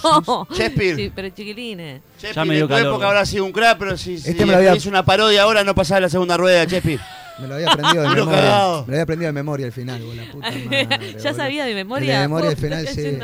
Shakespeare. 0.51 0.95
Sí, 0.97 1.11
pero 1.15 1.29
chiquilines. 1.29 2.01
Shakespeare 2.19 2.45
me 2.45 2.55
dio 2.55 2.63
en 2.65 2.69
tu 2.69 2.75
época 2.75 3.07
habrá 3.07 3.25
sido 3.25 3.45
un 3.45 3.53
crack, 3.53 3.77
pero 3.77 3.95
si, 3.97 4.17
si 4.19 4.31
Este 4.31 4.45
me 4.45 4.53
había- 4.53 4.75
hizo 4.75 4.89
una 4.89 5.05
parodia 5.05 5.43
ahora 5.43 5.63
no 5.63 5.73
pasaba 5.73 6.01
la 6.01 6.09
segunda 6.09 6.35
rueda, 6.35 6.65
Shakespeare. 6.65 6.99
Me 7.39 7.47
lo 7.47 7.55
había 7.55 7.71
aprendido 7.71 8.03
de 8.03 8.09
memoria. 8.15 8.41
Me 8.41 8.41
lo 8.41 8.83
había 8.87 9.01
aprendido 9.03 9.27
de 9.29 9.33
memoria 9.33 9.65
al 9.65 9.71
final, 9.71 10.01
la 10.15 10.31
puta 10.31 10.51
madre. 10.65 10.87
ya 10.89 10.97
boludo. 11.31 11.33
sabía 11.35 11.65
de 11.65 11.73
memoria. 11.73 12.13
De 12.15 12.19
memoria 12.27 12.49
al 12.51 12.57
final, 12.57 12.87
sí. 12.87 13.17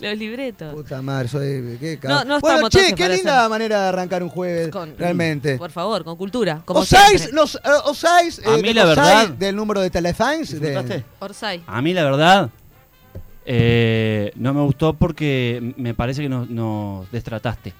Los 0.00 0.16
libretos. 0.18 0.74
Puta 0.74 1.02
madre, 1.02 1.28
soy. 1.28 1.76
¿qué 1.78 1.98
No, 2.02 2.16
bueno, 2.24 2.36
estamos 2.38 2.70
che, 2.70 2.94
qué 2.94 3.08
linda 3.08 3.40
hacer- 3.40 3.50
manera 3.50 3.82
de 3.82 3.88
arrancar 3.88 4.22
un 4.22 4.28
jueves, 4.30 4.68
Con- 4.70 4.96
realmente. 4.96 5.58
Por 5.58 5.70
favor, 5.70 6.04
con 6.04 6.16
cultura. 6.16 6.62
Como 6.64 6.80
¿Osáis, 6.80 7.32
nos, 7.32 7.56
eh, 7.56 7.58
osáis, 7.84 8.40
A 8.46 8.56
eh, 8.58 8.62
mí 8.62 8.72
la 8.72 8.84
osáis 8.84 8.96
verdad- 8.96 9.28
del 9.36 9.56
número 9.56 9.80
de 9.80 9.90
Telefans? 9.90 10.58
De. 10.60 11.04
Orsay. 11.18 11.62
A 11.66 11.82
mí 11.82 11.92
la 11.92 12.04
verdad 12.04 12.50
eh, 13.44 14.32
no 14.36 14.54
me 14.54 14.60
gustó 14.62 14.94
porque 14.94 15.74
me 15.76 15.94
parece 15.94 16.22
que 16.22 16.28
nos, 16.28 16.48
nos 16.48 17.10
destrataste. 17.10 17.74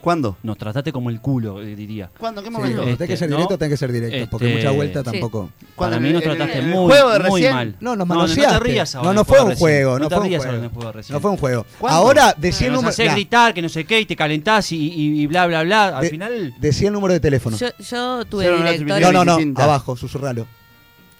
¿Cuándo? 0.00 0.36
Nos 0.44 0.56
trataste 0.56 0.92
como 0.92 1.10
el 1.10 1.20
culo, 1.20 1.60
eh, 1.60 1.74
diría. 1.74 2.08
¿Cuándo? 2.18 2.40
¿Qué 2.40 2.46
Sí, 2.48 2.52
momento? 2.52 2.76
cuando 2.76 2.92
Este, 2.92 3.04
tenés 3.04 3.10
que 3.10 3.16
ser 3.18 3.30
¿no? 3.30 3.36
directo, 3.36 3.58
tenés 3.58 3.72
que 3.72 3.76
ser 3.76 3.92
directo, 3.92 4.30
porque 4.30 4.46
Este, 4.46 4.56
mucha 4.58 4.70
vuelta 4.70 5.00
sí. 5.00 5.04
tampoco. 5.10 5.50
¿Cuándo? 5.74 5.96
Para 5.96 6.00
mí 6.00 6.08
¿En 6.08 6.14
nos 6.14 6.22
trataste 6.22 6.58
el 6.60 6.66
muy, 6.68 6.86
juego 6.92 7.10
de 7.10 7.18
muy 7.18 7.40
recién? 7.40 7.54
mal. 7.54 7.76
No, 7.80 7.90
nos 7.96 7.98
no, 7.98 8.14
manoseaste. 8.14 8.52
no 8.54 8.58
te 8.60 8.64
rías 8.64 8.94
ahora 8.94 9.08
No, 9.08 9.14
no 9.14 9.24
fue 9.24 9.40
un 9.42 9.54
juego, 9.56 9.92
No 9.94 9.98
no 9.98 10.08
te 10.08 10.14
fue 10.14 10.22
un 10.24 10.28
rías 10.30 10.38
juego. 10.42 10.50
ahora 10.52 10.58
en 10.58 10.64
el 10.64 10.70
juego 10.70 10.86
de 10.86 10.92
recién. 10.92 11.14
No 11.14 11.20
fue 11.20 11.30
un 11.32 11.36
juego. 11.36 11.66
¿Cuándo? 11.80 11.98
Ahora, 11.98 12.34
decía 12.38 12.66
el 12.68 12.72
nos 12.74 12.82
número. 12.82 12.90
hacés 12.90 13.06
nah, 13.08 13.12
gritar, 13.14 13.54
que 13.54 13.62
no 13.62 13.68
sé 13.68 13.84
qué, 13.84 14.00
y 14.00 14.06
te 14.06 14.14
calentás 14.14 14.70
y, 14.70 14.76
y- 14.76 15.22
y 15.22 15.26
bla, 15.26 15.46
bla, 15.46 15.62
bla. 15.64 15.88
Al 15.98 16.02
de- 16.04 16.10
final... 16.10 16.54
Decía 16.60 16.86
el 16.88 16.94
número 16.94 17.12
de 17.14 17.20
teléfono. 17.20 17.56
Yo, 17.56 17.66
yo 17.78 18.24
tuve 18.26 18.44
director. 18.56 19.00
No, 19.02 19.12
no, 19.12 19.24
no, 19.24 19.36
distinta. 19.36 19.64
abajo, 19.64 19.96
susurralo. 19.96 20.46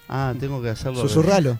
Ah, 0.09 0.33
tengo 0.39 0.63
que 0.63 0.71
hacerlo. 0.71 1.01
Susurralo. 1.01 1.59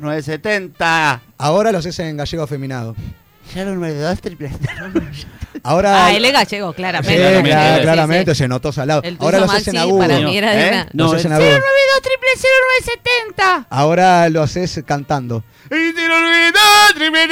970. 0.00 1.20
Ahora 1.38 1.72
lo 1.72 1.78
haces 1.78 1.98
en 1.98 2.16
gallego 2.16 2.44
afeminado. 2.44 2.94
092 3.54 4.20
triple 4.20 4.50
Ahora. 5.68 6.06
Ah, 6.06 6.12
él 6.12 6.24
es 6.24 6.32
gallego, 6.32 6.70
Sí, 6.70 6.76
claramente. 6.76 7.16
claramente, 7.16 7.50
claro, 7.50 7.68
Sí, 7.74 7.76
sí. 7.76 7.82
claramente, 7.82 8.34
se 8.34 8.48
notó 8.48 8.72
salado. 8.72 9.02
El 9.04 9.16
Ahora 9.20 9.38
lo 9.40 9.44
haces 9.46 9.68
en 9.68 9.74
Maxi, 9.74 9.88
agudo. 9.88 9.98
para 10.00 10.18
mí 10.20 10.36
era 10.38 10.50
de 10.52 10.62
¿Eh? 10.66 10.68
una... 10.72 10.88
No, 10.92 11.06
haces 11.12 11.24
en 11.26 11.32
el- 11.32 11.42
agudo. 11.42 11.60
triple 12.00 12.28
0970. 12.84 13.66
Ahora 13.70 14.28
lo 14.28 14.42
haces 14.42 14.80
cantando. 14.86 15.42
Y 15.70 15.92
092 15.92 16.94
triple 16.94 17.26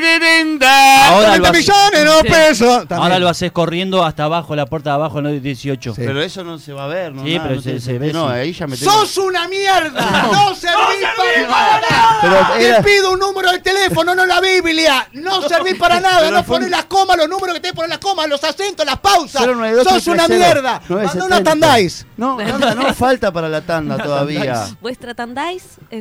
70. 0.00 1.06
Ahora 1.08 1.36
lo 1.36 1.42
20 1.42 1.48
haces- 1.48 1.68
millones, 1.68 2.04
no 2.04 2.20
Sí. 2.20 2.28
pesos. 2.28 2.78
También. 2.88 3.00
Ahora 3.02 3.18
lo 3.18 3.28
haces 3.28 3.50
corriendo 3.52 4.04
hasta 4.04 4.24
abajo, 4.24 4.54
la 4.54 4.66
puerta 4.66 4.90
de 4.90 4.94
abajo, 4.94 5.20
no 5.22 5.30
18. 5.30 5.94
Sí. 5.94 6.02
Pero 6.04 6.22
eso 6.22 6.44
no 6.44 6.58
se 6.58 6.72
va 6.72 6.84
a 6.84 6.88
ver, 6.88 7.12
¿no? 7.14 7.24
Sí, 7.24 7.34
Nada, 7.34 7.42
pero 7.48 7.56
no 7.56 7.62
se- 7.62 7.70
se 7.72 7.80
sentido. 7.80 8.00
ve, 8.00 8.12
No, 8.12 8.28
ahí 8.28 8.52
ya 8.52 8.66
me 8.66 8.76
tengo- 8.76 8.92
¡Sos 8.92 9.16
una 9.18 9.48
mierda! 9.48 10.28
¡No 10.32 10.54
servís 10.54 11.08
para 11.16 11.80
nada! 11.80 12.18
Pero 12.20 12.58
Te 12.58 12.68
era- 12.68 12.82
pido 12.82 13.12
un 13.12 13.18
número 13.18 13.50
de 13.52 13.58
teléfono, 13.60 14.14
no 14.14 14.26
la 14.26 14.40
Biblia. 14.40 15.08
No 15.12 15.48
servís 15.48 15.74
para 15.76 15.98
nada. 16.00 16.20
Pero 16.20 16.30
No 16.36 16.44
pones 16.44 16.66
un- 16.66 16.70
las 16.72 16.84
comas, 16.84 17.16
los 17.16 17.28
números 17.28 17.54
que 17.54 17.60
te 17.60 17.72
las 17.88 17.98
comas, 17.98 18.28
los 18.28 18.42
acentos, 18.44 18.84
las 18.84 18.98
pausas. 18.98 19.46
092 19.46 19.84
¡Sos 19.84 20.06
una 20.08 20.26
330. 20.26 20.46
mierda! 20.46 20.72
Mandá 20.72 20.94
970. 20.94 21.24
una 21.26 21.42
tandáis. 21.44 22.06
No, 22.16 22.38
no, 22.38 22.74
no 22.74 22.94
falta 22.94 23.32
para 23.32 23.48
la 23.48 23.60
tanda 23.62 23.96
todavía. 23.96 24.66
¿Vuestra 24.80 25.14
tandáis? 25.14 25.64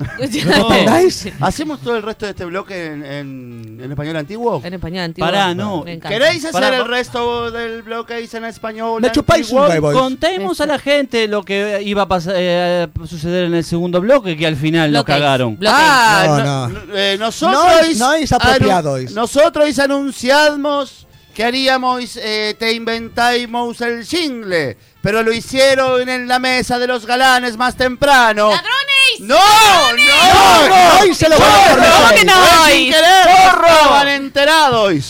No. 0.50 0.68
¿Tandáis? 0.68 1.28
¿Hacemos 1.40 1.82
todo 1.82 1.96
el 1.96 2.04
resto 2.04 2.26
de 2.26 2.32
este 2.32 2.46
bloque 2.46 2.88
en, 2.88 3.06
en- 3.06 3.80
en 3.84 3.92
español 3.92 4.16
antiguo? 4.18 4.62
En 4.64 4.74
español 4.74 5.04
antiguo. 5.06 5.28
Pará, 5.28 5.54
no. 5.54 5.84
¿Queréis 5.84 6.44
hacer 6.46 6.52
Pará, 6.52 6.78
el 6.78 6.88
resto 6.88 7.52
del 7.52 7.82
bloque 7.84 8.28
en 8.32 8.44
español? 8.46 9.02
Me 9.02 9.12
chupáis 9.12 9.50
un. 9.52 9.60
Contemos 9.94 10.60
a 10.62 10.66
la 10.66 10.80
gente 10.80 11.28
lo 11.28 11.44
que 11.44 11.82
iba 11.84 12.04
a, 12.04 12.08
pasar, 12.08 12.34
eh, 12.38 12.88
a 13.02 13.08
suceder 13.08 13.46
en 13.46 13.54
el 13.56 13.64
segundo 13.64 14.02
bloque, 14.02 14.36
que 14.38 14.46
al 14.48 14.56
final 14.56 14.92
nos 14.92 15.04
Bloqueis. 15.04 15.20
cagaron. 15.24 15.58
Bloqueis. 15.58 15.82
Ah, 15.82 16.42
No, 16.44 16.68
no, 16.70 16.96
eh, 16.96 17.16
nosotros 17.20 17.64
No 17.64 17.80
es- 17.80 17.98
no 18.00 18.14
es 18.14 18.32
apropiado 18.32 18.98
nosotros 19.14 19.68
anunciamos 19.80 21.08
que 21.40 21.46
haríamos 21.46 22.18
eh, 22.22 22.54
te 22.60 22.74
inventáis 22.74 23.48
el 23.80 24.06
jingle, 24.06 24.76
pero 25.02 25.24
lo 25.24 25.32
hicieron 25.32 26.10
en 26.10 26.28
la 26.28 26.38
mesa 26.38 26.78
de 26.78 26.86
los 26.86 27.06
galanes 27.06 27.56
más 27.56 27.78
temprano. 27.78 28.50
¡Ladrones! 28.50 29.20
No, 29.22 29.38
no, 29.38 30.68
No, 30.68 31.00
hoy 31.00 31.16
se 31.16 31.30
lo 31.30 31.38
voy 31.38 31.46
a 31.48 31.70
¿Cómo 31.70 31.82
poner. 32.04 32.20
que 32.20 32.26
no? 32.26 32.34
Fue 32.34 32.72
sin 32.74 32.92
querer, 32.92 33.26
no 33.26 33.68
estaban 33.68 34.08
enterados. 34.10 35.04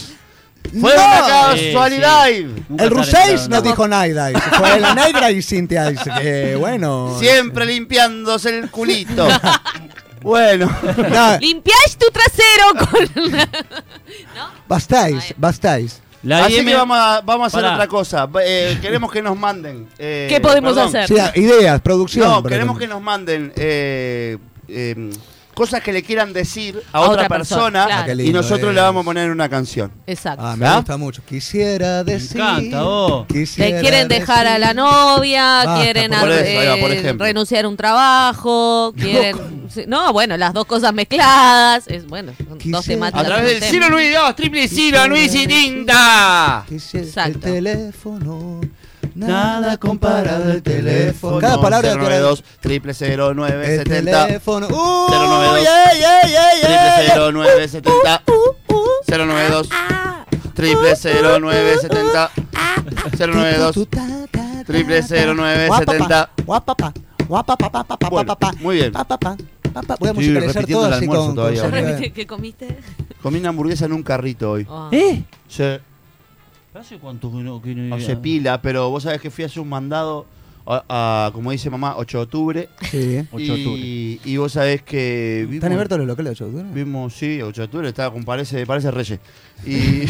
Fue 0.80 0.96
No. 0.96 1.04
una 1.04 1.20
casualidad. 1.56 2.28
Nunca 2.70 2.84
El 2.84 2.90
estar 2.90 2.90
Ruséis 2.92 3.18
enterado, 3.42 3.50
no 3.50 3.56
no. 3.56 3.62
dijo 3.64 3.88
nada. 3.88 4.32
Fue 4.60 4.80
la 4.80 4.94
negra 4.94 5.32
y 5.32 5.42
Cintia. 5.42 5.94
que 6.22 6.56
bueno. 6.60 7.18
Siempre 7.18 7.66
limpiándose 7.66 8.56
el 8.56 8.70
culito. 8.70 9.28
bueno. 10.22 10.68
No, 10.96 11.38
Limpiáis 11.40 11.98
tu 11.98 12.06
trasero 12.12 12.88
con... 12.88 13.50
bastáis, 14.68 15.34
bastáis. 15.36 16.02
La 16.24 16.46
Así 16.46 16.58
IM 16.58 16.66
que 16.68 16.76
vamos 16.76 16.98
a, 17.00 17.22
vamos 17.22 17.46
a 17.46 17.48
hacer 17.48 17.62
Pará. 17.62 17.76
otra 17.76 17.88
cosa. 17.88 18.30
Eh, 18.44 18.78
queremos 18.82 19.12
que 19.12 19.22
nos 19.22 19.38
manden. 19.38 19.88
eh, 19.98 20.28
¿Qué 20.30 20.42
podemos 20.42 20.74
perdón. 20.74 20.96
hacer? 20.96 21.08
Sí, 21.34 21.40
ideas, 21.42 21.80
producción. 21.82 22.28
No, 22.28 22.44
queremos 22.44 22.78
que 22.78 22.88
nos 22.88 23.02
manden 23.02 23.54
eh, 23.56 24.38
eh, 24.68 25.10
cosas 25.60 25.82
que 25.84 25.92
le 25.92 26.02
quieran 26.04 26.32
decir 26.32 26.82
a, 26.94 27.00
A 27.00 27.02
otra, 27.02 27.14
otra 27.26 27.28
persona, 27.28 27.84
persona, 27.84 27.86
claro. 28.06 28.14
Ah, 28.18 28.24
y 28.24 28.32
nosotros 28.32 28.70
es. 28.70 28.76
le 28.76 28.82
vamos 28.82 29.02
a 29.02 29.04
poner 29.04 29.30
una 29.30 29.50
canción. 29.50 29.92
Exacto. 30.08 30.46
Ah, 30.46 30.56
me 30.56 30.66
¿Ah? 30.66 30.78
gusta 30.78 30.96
mucho. 30.96 31.22
Quisiera 31.28 32.02
decir. 32.06 32.38
encanta, 32.40 32.82
vos. 32.84 33.28
quisiera 33.28 33.76
Te 33.76 33.82
quieren 33.82 34.08
dejar 34.08 34.48
a 34.48 34.58
la 34.58 34.74
novia, 34.74 35.44
Basta, 35.66 35.84
quieren 35.84 36.12
por 36.12 36.32
eso, 36.32 36.46
eh, 36.46 36.68
va, 36.70 36.78
por 36.78 36.92
ejemplo. 36.92 37.26
renunciar 37.26 37.66
a 37.66 37.68
un 37.68 37.76
trabajo, 37.76 38.94
quieren... 38.96 39.38
sí, 39.70 39.84
No, 39.86 40.14
bueno, 40.14 40.38
las 40.38 40.54
dos 40.54 40.66
cosas 40.66 40.94
mezcladas. 40.94 41.88
Es 41.88 42.08
bueno, 42.08 42.32
son 42.38 42.72
dos 42.72 42.86
temáticas. 42.86 43.22
A 43.22 43.26
través 43.28 43.46
del 43.46 43.60
del 43.60 43.72
tema. 43.72 43.90
092 43.90 44.36
triple 44.38 44.68
0 44.70 45.08
Luis 45.10 45.36
y 45.36 45.46
Tinta. 45.46 46.66
Quisiera 46.70 47.06
Exacto. 47.06 47.32
el 47.34 47.40
teléfono. 47.42 48.62
Nada 49.16 49.78
comparado 49.78 50.52
al 50.52 50.62
teléfono. 50.64 51.40
Cada 51.40 51.60
palabra 51.60 51.92
que 51.92 51.98
092 51.98 52.44
triple 52.60 52.94
0 52.94 53.30
El 53.32 53.36
970 53.36 54.26
teléfono. 54.28 54.68
Uy, 54.68 54.74
092. 55.12 55.62
yeah, 55.62 55.94
yeah, 55.94 56.22
yeah, 56.28 56.30
yeah, 56.30 56.60
triple 56.62 57.06
yeah. 57.06 57.14
0 57.16 57.32
970 57.32 58.24
092 59.08 59.70
triple 60.54 60.96
0 60.96 61.40
970 61.40 62.32
092 63.18 63.88
triple 64.66 65.02
0 65.04 65.34
970 65.36 66.30
Guapapa, 66.46 66.94
guapapa, 67.28 67.68
guapapa, 67.70 68.10
Bueno, 68.10 68.26
guapapa, 68.26 68.54
muy 68.60 68.76
bien. 68.78 68.92
papapa, 68.92 69.36
papapa. 69.74 69.96
Voy 70.00 70.10
a 70.10 70.12
Estoy 70.12 70.14
musicalizar 70.14 70.56
repitiendo 70.56 70.80
todo 70.80 70.88
el 70.88 70.94
así 70.94 71.04
almuerzo 71.06 71.26
con, 71.28 71.36
todavía, 71.36 71.62
con 71.62 71.72
boludo. 71.72 71.90
sonido. 71.94 72.14
¿Qué 72.14 72.28
comiste? 72.28 72.78
Comí 73.22 73.40
una 73.40 73.50
hamburguesa 73.50 73.86
en 73.86 73.94
un 73.94 74.04
carrito 74.04 74.52
hoy. 74.52 74.68
Ah. 74.70 74.90
¿Eh? 74.92 75.24
Sí. 75.48 75.64
¿Hace 76.74 76.98
cuánto 77.00 77.32
que 77.32 77.38
no, 77.38 77.62
que 77.62 77.74
no- 77.76 77.96
Hace 77.96 78.16
pila, 78.16 78.62
pero 78.62 78.90
vos 78.90 79.04
sabés 79.04 79.20
que 79.22 79.30
fui 79.32 79.44
a 79.44 79.48
hacer 79.48 79.62
un 79.62 79.70
mandado 79.70 80.26
a, 80.70 81.26
a, 81.28 81.32
como 81.34 81.52
dice 81.52 81.70
mamá, 81.70 81.96
8 81.98 82.18
de 82.20 82.24
octubre. 82.24 82.70
Sí. 82.92 83.22
8 83.32 83.44
de 83.46 83.52
octubre. 83.52 83.80
Y, 83.82 84.22
y 84.24 84.38
vos 84.38 84.52
sabés 84.54 84.82
que 84.84 85.40
vimos, 85.42 85.56
¿Están 85.56 85.72
abiertos 85.74 85.98
los 85.98 86.08
locales 86.08 86.38
de 86.38 86.46
8 86.46 86.46
de 86.46 86.50
octubre? 86.60 86.74
vimos, 86.84 87.14
sí, 87.14 87.42
8 87.42 87.62
de 87.62 87.66
octubre, 87.66 87.88
estaba 87.90 88.14
con 88.14 88.24
parece, 88.24 88.66
parece 88.66 88.92
Reyes. 88.92 89.20
Y, 89.66 90.04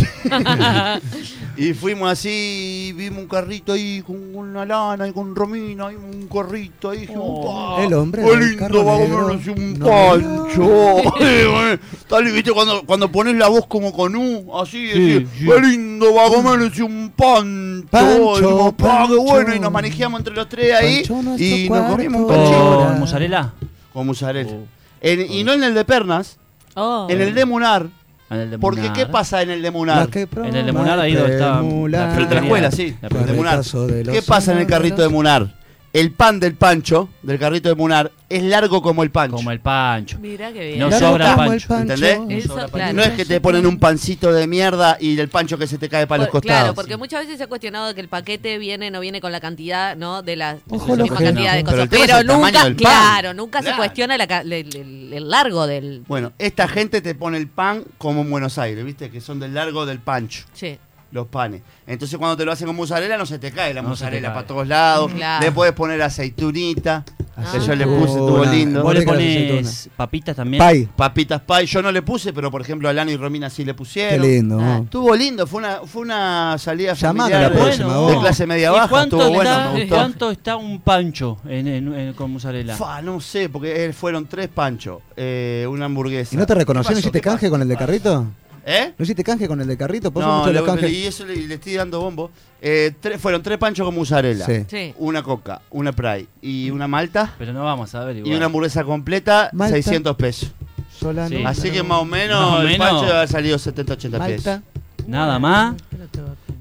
y 1.58 1.74
fuimos 1.74 2.12
así, 2.12 2.94
vimos 2.96 3.20
un 3.24 3.28
carrito 3.28 3.74
ahí 3.74 4.02
con 4.06 4.36
una 4.36 4.66
lana 4.66 5.08
y 5.08 5.12
con 5.12 5.36
Romina, 5.36 5.88
ahí 5.88 5.96
un 5.96 6.28
carrito 6.28 6.90
ahí. 6.92 7.00
dijimos, 7.02 7.24
Oh. 7.26 7.76
"Pa, 7.78 7.84
El 7.84 7.94
hombre 7.94 8.24
Qué 8.24 8.36
lindo 8.38 8.86
va 8.86 8.96
a 8.96 8.98
comernos 9.00 9.48
un 9.48 9.80
no 9.80 9.86
pancho. 9.86 11.02
Tal, 12.08 12.24
viste, 12.32 12.52
cuando, 12.52 12.84
cuando 12.86 13.12
pones 13.12 13.36
la 13.36 13.48
voz 13.48 13.66
como 13.68 13.92
con 13.94 14.16
U, 14.16 14.58
así, 14.60 14.86
decir, 14.88 15.28
sí. 15.38 15.46
qué 15.46 15.62
lindo 15.62 16.14
va 16.14 16.28
a 16.28 16.30
comerse 16.30 16.84
un 16.84 17.12
pancho. 17.16 17.88
Pancho, 17.90 18.38
Y 18.38 18.42
dijimos, 18.42 18.74
"Pa, 18.74 18.86
qué 18.86 19.16
pancho. 19.16 19.22
bueno, 19.24 19.56
y 19.56 19.60
nos 19.60 19.72
manejamos 19.72 20.20
entre 20.20 20.34
los 20.36 20.49
tres 20.50 20.74
ahí 20.74 21.04
y 21.38 21.70
nos 21.70 21.92
comimos 21.92 22.22
un 22.22 22.28
cachito 22.28 22.86
¿Con 22.88 23.00
mozzarella? 23.00 23.54
con 23.94 24.08
mozzarella. 24.08 24.52
Oh. 24.54 24.66
En- 25.02 25.32
y 25.32 25.44
no 25.44 25.54
en 25.54 25.64
el 25.64 25.74
de 25.74 25.86
Pernas, 25.86 26.38
Oh. 26.76 27.08
en 27.10 27.22
el 27.22 27.34
de 27.34 27.46
Munar. 27.46 27.88
De 28.30 28.60
Porque. 28.60 28.92
¿qué 28.94 29.08
pasa 29.08 29.42
en 29.42 29.50
el 29.50 29.62
de 29.62 29.70
La 29.70 29.72
Munar? 29.72 30.10
En 30.14 30.56
el 30.56 30.66
de 30.66 30.72
Munar, 30.72 31.00
ahí 31.00 31.14
donde 31.16 31.34
está 31.34 31.62
Mular. 31.64 32.22
la 32.22 32.30
la 32.30 32.40
escuela, 32.42 32.72
sí. 32.72 32.96
La 33.02 33.08
el 33.08 33.26
de 33.26 33.26
Con 33.28 33.36
Munar. 33.36 33.54
retazo 33.58 33.88
de 33.88 34.04
los 34.04 34.14
¿Qué 34.16 34.22
pasa 34.22 34.52
en 34.52 34.60
el 34.60 34.68
carrito 34.68 35.02
de 35.02 35.08
Munar? 35.10 35.56
El 35.92 36.12
pan 36.12 36.40
del 36.40 36.54
pancho, 36.54 37.10
del 37.24 37.40
carrito 37.40 37.68
de 37.68 37.74
Munar, 37.74 38.12
es 38.30 38.44
largo 38.44 38.80
como 38.84 39.02
el 39.02 39.10
pancho. 39.10 39.38
Como 39.38 39.50
el 39.50 39.60
pancho. 39.60 40.20
Mira 40.20 40.52
qué 40.54 40.68
bien. 40.68 40.80
No 40.80 40.90
Claro, 40.90 41.08
sobra 41.08 41.34
como 41.36 41.48
pancho. 41.48 41.76
el 41.76 41.82
¿Entendés? 41.82 42.46
Eso, 42.46 42.68
claro. 42.72 42.94
No 42.94 43.02
es 43.02 43.10
que 43.14 43.26
te 43.26 43.42
ponen 43.42 43.66
un 43.66 43.80
pancito 43.80 44.32
de 44.32 44.46
mierda 44.46 44.98
y 45.00 45.20
el 45.20 45.30
pancho 45.30 45.58
que 45.58 45.66
se 45.66 45.80
te 45.80 45.90
cae 45.90 46.06
para 46.06 46.20
los 46.24 46.28
Por- 46.28 46.42
costados. 46.42 46.62
Claro, 46.62 46.76
porque 46.76 46.96
muchas 46.96 47.22
veces 47.22 47.40
se 47.40 47.44
ha 47.46 47.48
cuestionado 47.48 47.96
que 47.96 48.02
el 48.02 48.08
paquete 48.08 48.60
viene 48.60 48.92
no 48.92 49.00
viene 49.00 49.20
con 49.20 49.32
la 49.32 49.40
cantidad, 49.40 49.96
¿no? 49.98 50.22
De 50.22 50.36
la 50.36 50.58
Ojo, 50.70 50.96
misma 50.96 50.96
lo 50.96 51.04
que- 51.18 51.24
cantidad 51.24 51.54
de 51.56 51.64
Pero 51.64 51.66
cosas. 51.66 51.80
el 51.84 51.90
tema 51.90 52.06
Pero, 52.06 52.14
es 52.18 52.22
el 52.22 52.28
tamaño 52.28 52.46
nunca, 52.52 52.64
del 52.66 52.76
pan. 52.76 52.84
claro, 52.84 53.34
nunca 53.34 53.58
se 53.60 53.64
Claro. 53.64 53.78
cuestiona 53.78 54.18
la 54.18 54.28
ca- 54.28 54.42
el, 54.42 54.54
el- 54.54 55.14
el 55.14 55.30
largo 55.30 55.66
del. 55.66 56.04
Bueno, 56.08 56.34
esta 56.38 56.68
gente 56.68 57.02
te 57.02 57.16
pone 57.16 57.40
el 57.40 57.48
pan 57.48 57.84
como 57.98 58.22
en 58.22 58.30
Buenos 58.30 58.60
Aires, 58.60 58.86
¿viste? 58.86 59.10
Que 59.10 59.22
son 59.22 59.40
del 59.40 59.56
largo 59.56 59.88
del 59.88 59.98
pancho, 60.00 60.44
Sí. 60.54 60.78
Los 61.12 61.28
panes. 61.28 61.62
Entonces 61.88 62.18
cuando 62.20 62.38
te 62.38 62.46
lo 62.46 62.52
hacen 62.52 62.68
con 62.68 62.76
mozzarella 62.76 63.18
no 63.18 63.26
se 63.26 63.40
te 63.40 63.52
cae 63.52 63.74
la 63.74 63.82
No 63.82 63.96
se 63.96 64.00
te 64.02 64.06
mozzarella 64.06 64.34
para 64.34 64.46
todos 64.48 64.68
lados. 64.68 65.12
Claro. 65.14 65.46
Le 65.46 65.52
puedes 65.52 65.74
poner 65.74 66.02
aceitunita. 66.02 67.04
Ah. 67.42 67.52
Que 67.54 67.62
yo 67.62 67.74
le 67.74 67.86
puse, 67.86 68.12
estuvo 68.12 68.44
lindo. 68.44 68.84
¿Vos 68.84 68.94
le 68.94 69.04
pones 69.04 69.90
papitas 69.96 70.36
también? 70.36 70.60
Pai. 70.60 70.90
Papitas 70.94 71.40
pie, 71.42 71.66
yo 71.68 71.82
no 71.82 71.90
le 71.90 72.02
puse, 72.02 72.34
pero 72.34 72.52
por 72.52 72.60
ejemplo 72.60 72.90
a 72.90 72.94
Lana 72.94 73.12
y 73.12 73.16
Romina 73.16 73.50
sí 73.50 73.64
le 73.64 73.72
Qué 73.72 73.78
pusieron. 73.78 74.28
lindo. 74.28 74.60
Ah. 74.60 74.82
Estuvo 74.84 75.16
lindo, 75.16 75.48
fue 75.48 75.60
una, 75.60 75.80
fue 75.86 76.02
una 76.02 76.58
salida 76.58 76.96
familiar 76.98 77.44
la 77.44 77.50
de- 77.50 77.56
próxima, 77.56 77.98
de, 78.12 78.20
clase 78.20 78.46
media 78.46 78.68
¿Y 78.68 78.72
baja, 78.74 78.88
cuánto 78.90 79.18
estuvo 79.18 79.36
bueno, 79.36 79.72
me 79.72 79.80
gustó. 79.80 79.96
¿Cuánto 79.96 80.32
está 80.32 80.58
un 80.58 80.82
pancho 80.82 81.38
en, 81.48 81.68
en- 81.70 81.94
en- 81.94 82.14
con 82.14 82.30
mozzarella? 82.32 82.76
Fa, 82.76 83.02
no 83.02 83.22
sé, 83.22 83.48
porque 83.48 83.86
eh, 83.86 83.94
fueron 83.94 84.26
tres 84.28 84.50
panchos, 84.50 85.00
eh, 85.16 85.66
una 85.70 85.86
hamburguesa. 85.86 86.36
¿Y 86.36 86.38
no 86.38 86.46
te 86.46 86.56
reconocieron? 86.56 86.96
¿Qué? 86.98 87.00
¿Hiciste 87.00 87.22
¿Qué 87.22 87.30
canje 87.30 87.50
con 87.50 87.62
el 87.62 87.70
de 87.70 87.76
¿Qué 87.76 87.80
carrito? 87.80 88.26
¿Eh? 88.72 88.94
¿No 88.98 89.04
hiciste 89.04 89.24
canje 89.24 89.48
con 89.48 89.60
el 89.62 89.68
de 89.68 89.76
carrito? 89.78 90.12
No, 90.16 90.46
le- 90.46 90.54
los 90.54 90.64
canjes. 90.64 90.92
y 90.92 91.06
eso 91.08 91.26
le, 91.26 91.36
le 91.36 91.56
estoy 91.56 91.74
dando 91.74 92.02
bombo. 92.02 92.30
Eh, 92.62 92.94
tre- 93.02 93.18
fueron 93.18 93.42
tres 93.42 93.58
panchos 93.58 93.84
con 93.84 93.96
mozzarella, 93.96 94.46
Sí. 94.46 94.64
Sí. 94.70 94.94
una 95.00 95.24
coca, 95.24 95.62
una 95.72 95.92
Pride 95.92 96.28
y 96.42 96.70
una 96.70 96.88
malta. 96.88 97.34
Pero 97.40 97.52
no 97.52 97.64
vamos 97.64 97.96
a 97.96 98.06
ver 98.06 98.18
igual. 98.18 98.32
Y 98.32 98.36
una 98.36 98.46
hamburguesa 98.46 98.84
completa, 98.84 99.50
Malta. 99.54 99.76
600 99.76 100.16
pesos. 100.18 100.52
Solano. 101.00 101.30
Sí. 101.30 101.44
Así 101.46 101.72
que 101.72 101.82
más 101.82 102.00
o 102.02 102.06
menos 102.06 102.40
Más 102.42 102.60
o 102.60 102.62
el 102.62 102.68
menos. 102.68 102.88
pancho 102.88 103.06
debe 103.06 103.18
haber 103.18 103.30
salido 103.30 103.58
70, 103.58 103.94
80 103.94 104.26
pesos. 104.26 104.60
Nada 105.08 105.40
más. 105.40 105.76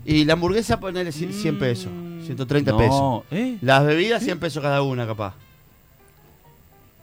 Y 0.07 0.25
la 0.25 0.33
hamburguesa 0.33 0.81
ponele 0.81 1.13
100 1.13 1.59
pesos, 1.59 1.91
130 2.25 2.71
no, 2.71 2.79
pesos. 2.79 3.23
¿eh? 3.33 3.59
Las 3.61 3.85
bebidas 3.85 4.23
100 4.23 4.39
pesos 4.41 4.63
cada 4.63 4.81
una, 4.81 5.07
capaz. 5.07 5.35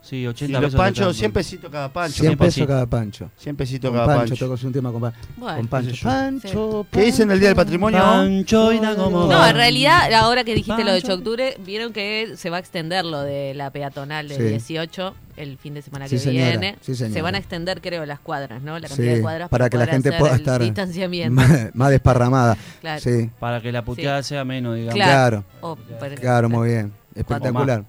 Sí, 0.05 0.17
Y 0.17 0.27
80 0.27 0.59
los 0.61 0.67
pesos. 0.69 0.77
panchos, 0.77 0.99
total. 1.07 1.15
100 1.15 1.31
pesitos 1.31 1.71
cada 1.71 1.91
pancho. 1.91 2.13
100 2.19 2.31
sí. 2.31 2.35
pesos 2.37 2.67
cada 2.67 2.85
pancho. 2.85 3.29
100 3.37 3.55
pesitos 3.55 3.91
cada 3.91 4.05
Pancho, 4.05 4.19
pancho. 4.29 4.45
tocas 4.45 4.63
un 4.63 4.71
tema 4.73 4.91
con, 4.91 5.01
Pa- 5.01 5.13
Bueno, 5.35 5.57
con 5.57 5.67
Pancho. 5.67 6.03
Pancho, 6.07 6.87
¿Qué 6.91 7.01
dicen 7.05 7.27
del 7.27 7.39
Día 7.39 7.49
del 7.49 7.55
Patrimonio? 7.55 7.99
Pancho 7.99 8.71
y 8.71 8.77
como- 8.77 9.25
No, 9.25 9.47
en 9.47 9.55
realidad, 9.55 10.13
ahora 10.13 10.43
que 10.43 10.53
dijiste 10.53 10.83
lo 10.83 10.93
de 10.93 11.01
Pancho. 11.01 11.15
Chocture, 11.17 11.57
vieron 11.65 11.91
que 11.91 12.33
se 12.37 12.51
va 12.51 12.57
a 12.57 12.59
extender 12.59 13.03
lo 13.03 13.21
de 13.23 13.53
la 13.55 13.71
peatonal 13.71 14.27
del 14.27 14.37
Sí. 14.37 14.43
18 14.43 15.15
el 15.37 15.57
fin 15.57 15.73
de 15.73 15.81
semana 15.81 16.07
que 16.07 16.19
Sí, 16.19 16.29
viene. 16.29 16.77
Sí, 16.81 16.93
señora. 16.95 17.13
se 17.13 17.21
van 17.23 17.33
a 17.35 17.37
extender, 17.39 17.81
creo, 17.81 18.05
las 18.05 18.19
cuadras, 18.19 18.61
¿no? 18.61 18.77
La 18.79 18.87
cantidad 18.87 19.09
Sí, 19.11 19.15
de 19.15 19.21
cuadras 19.21 19.49
para 19.49 19.69
que 19.71 19.77
la 19.77 19.87
gente 19.87 20.11
pueda 20.13 20.35
el 20.35 20.39
estar 20.41 20.61
distanciamiento. 20.61 21.33
más, 21.33 21.69
más 21.73 21.89
desparramada. 21.89 22.55
Claro. 22.79 23.01
Sí, 23.01 23.31
Para 23.39 23.59
que 23.59 23.71
la 23.71 23.83
puteada 23.83 24.21
sea 24.21 24.45
menos, 24.45 24.75
digamos. 24.75 24.93
Claro. 24.93 25.43
claro, 25.59 25.61
O 25.61 25.75
para- 25.99 26.15
claro, 26.15 26.47
muy 26.49 26.69
bien. 26.69 26.93
Espectacular. 27.15 27.83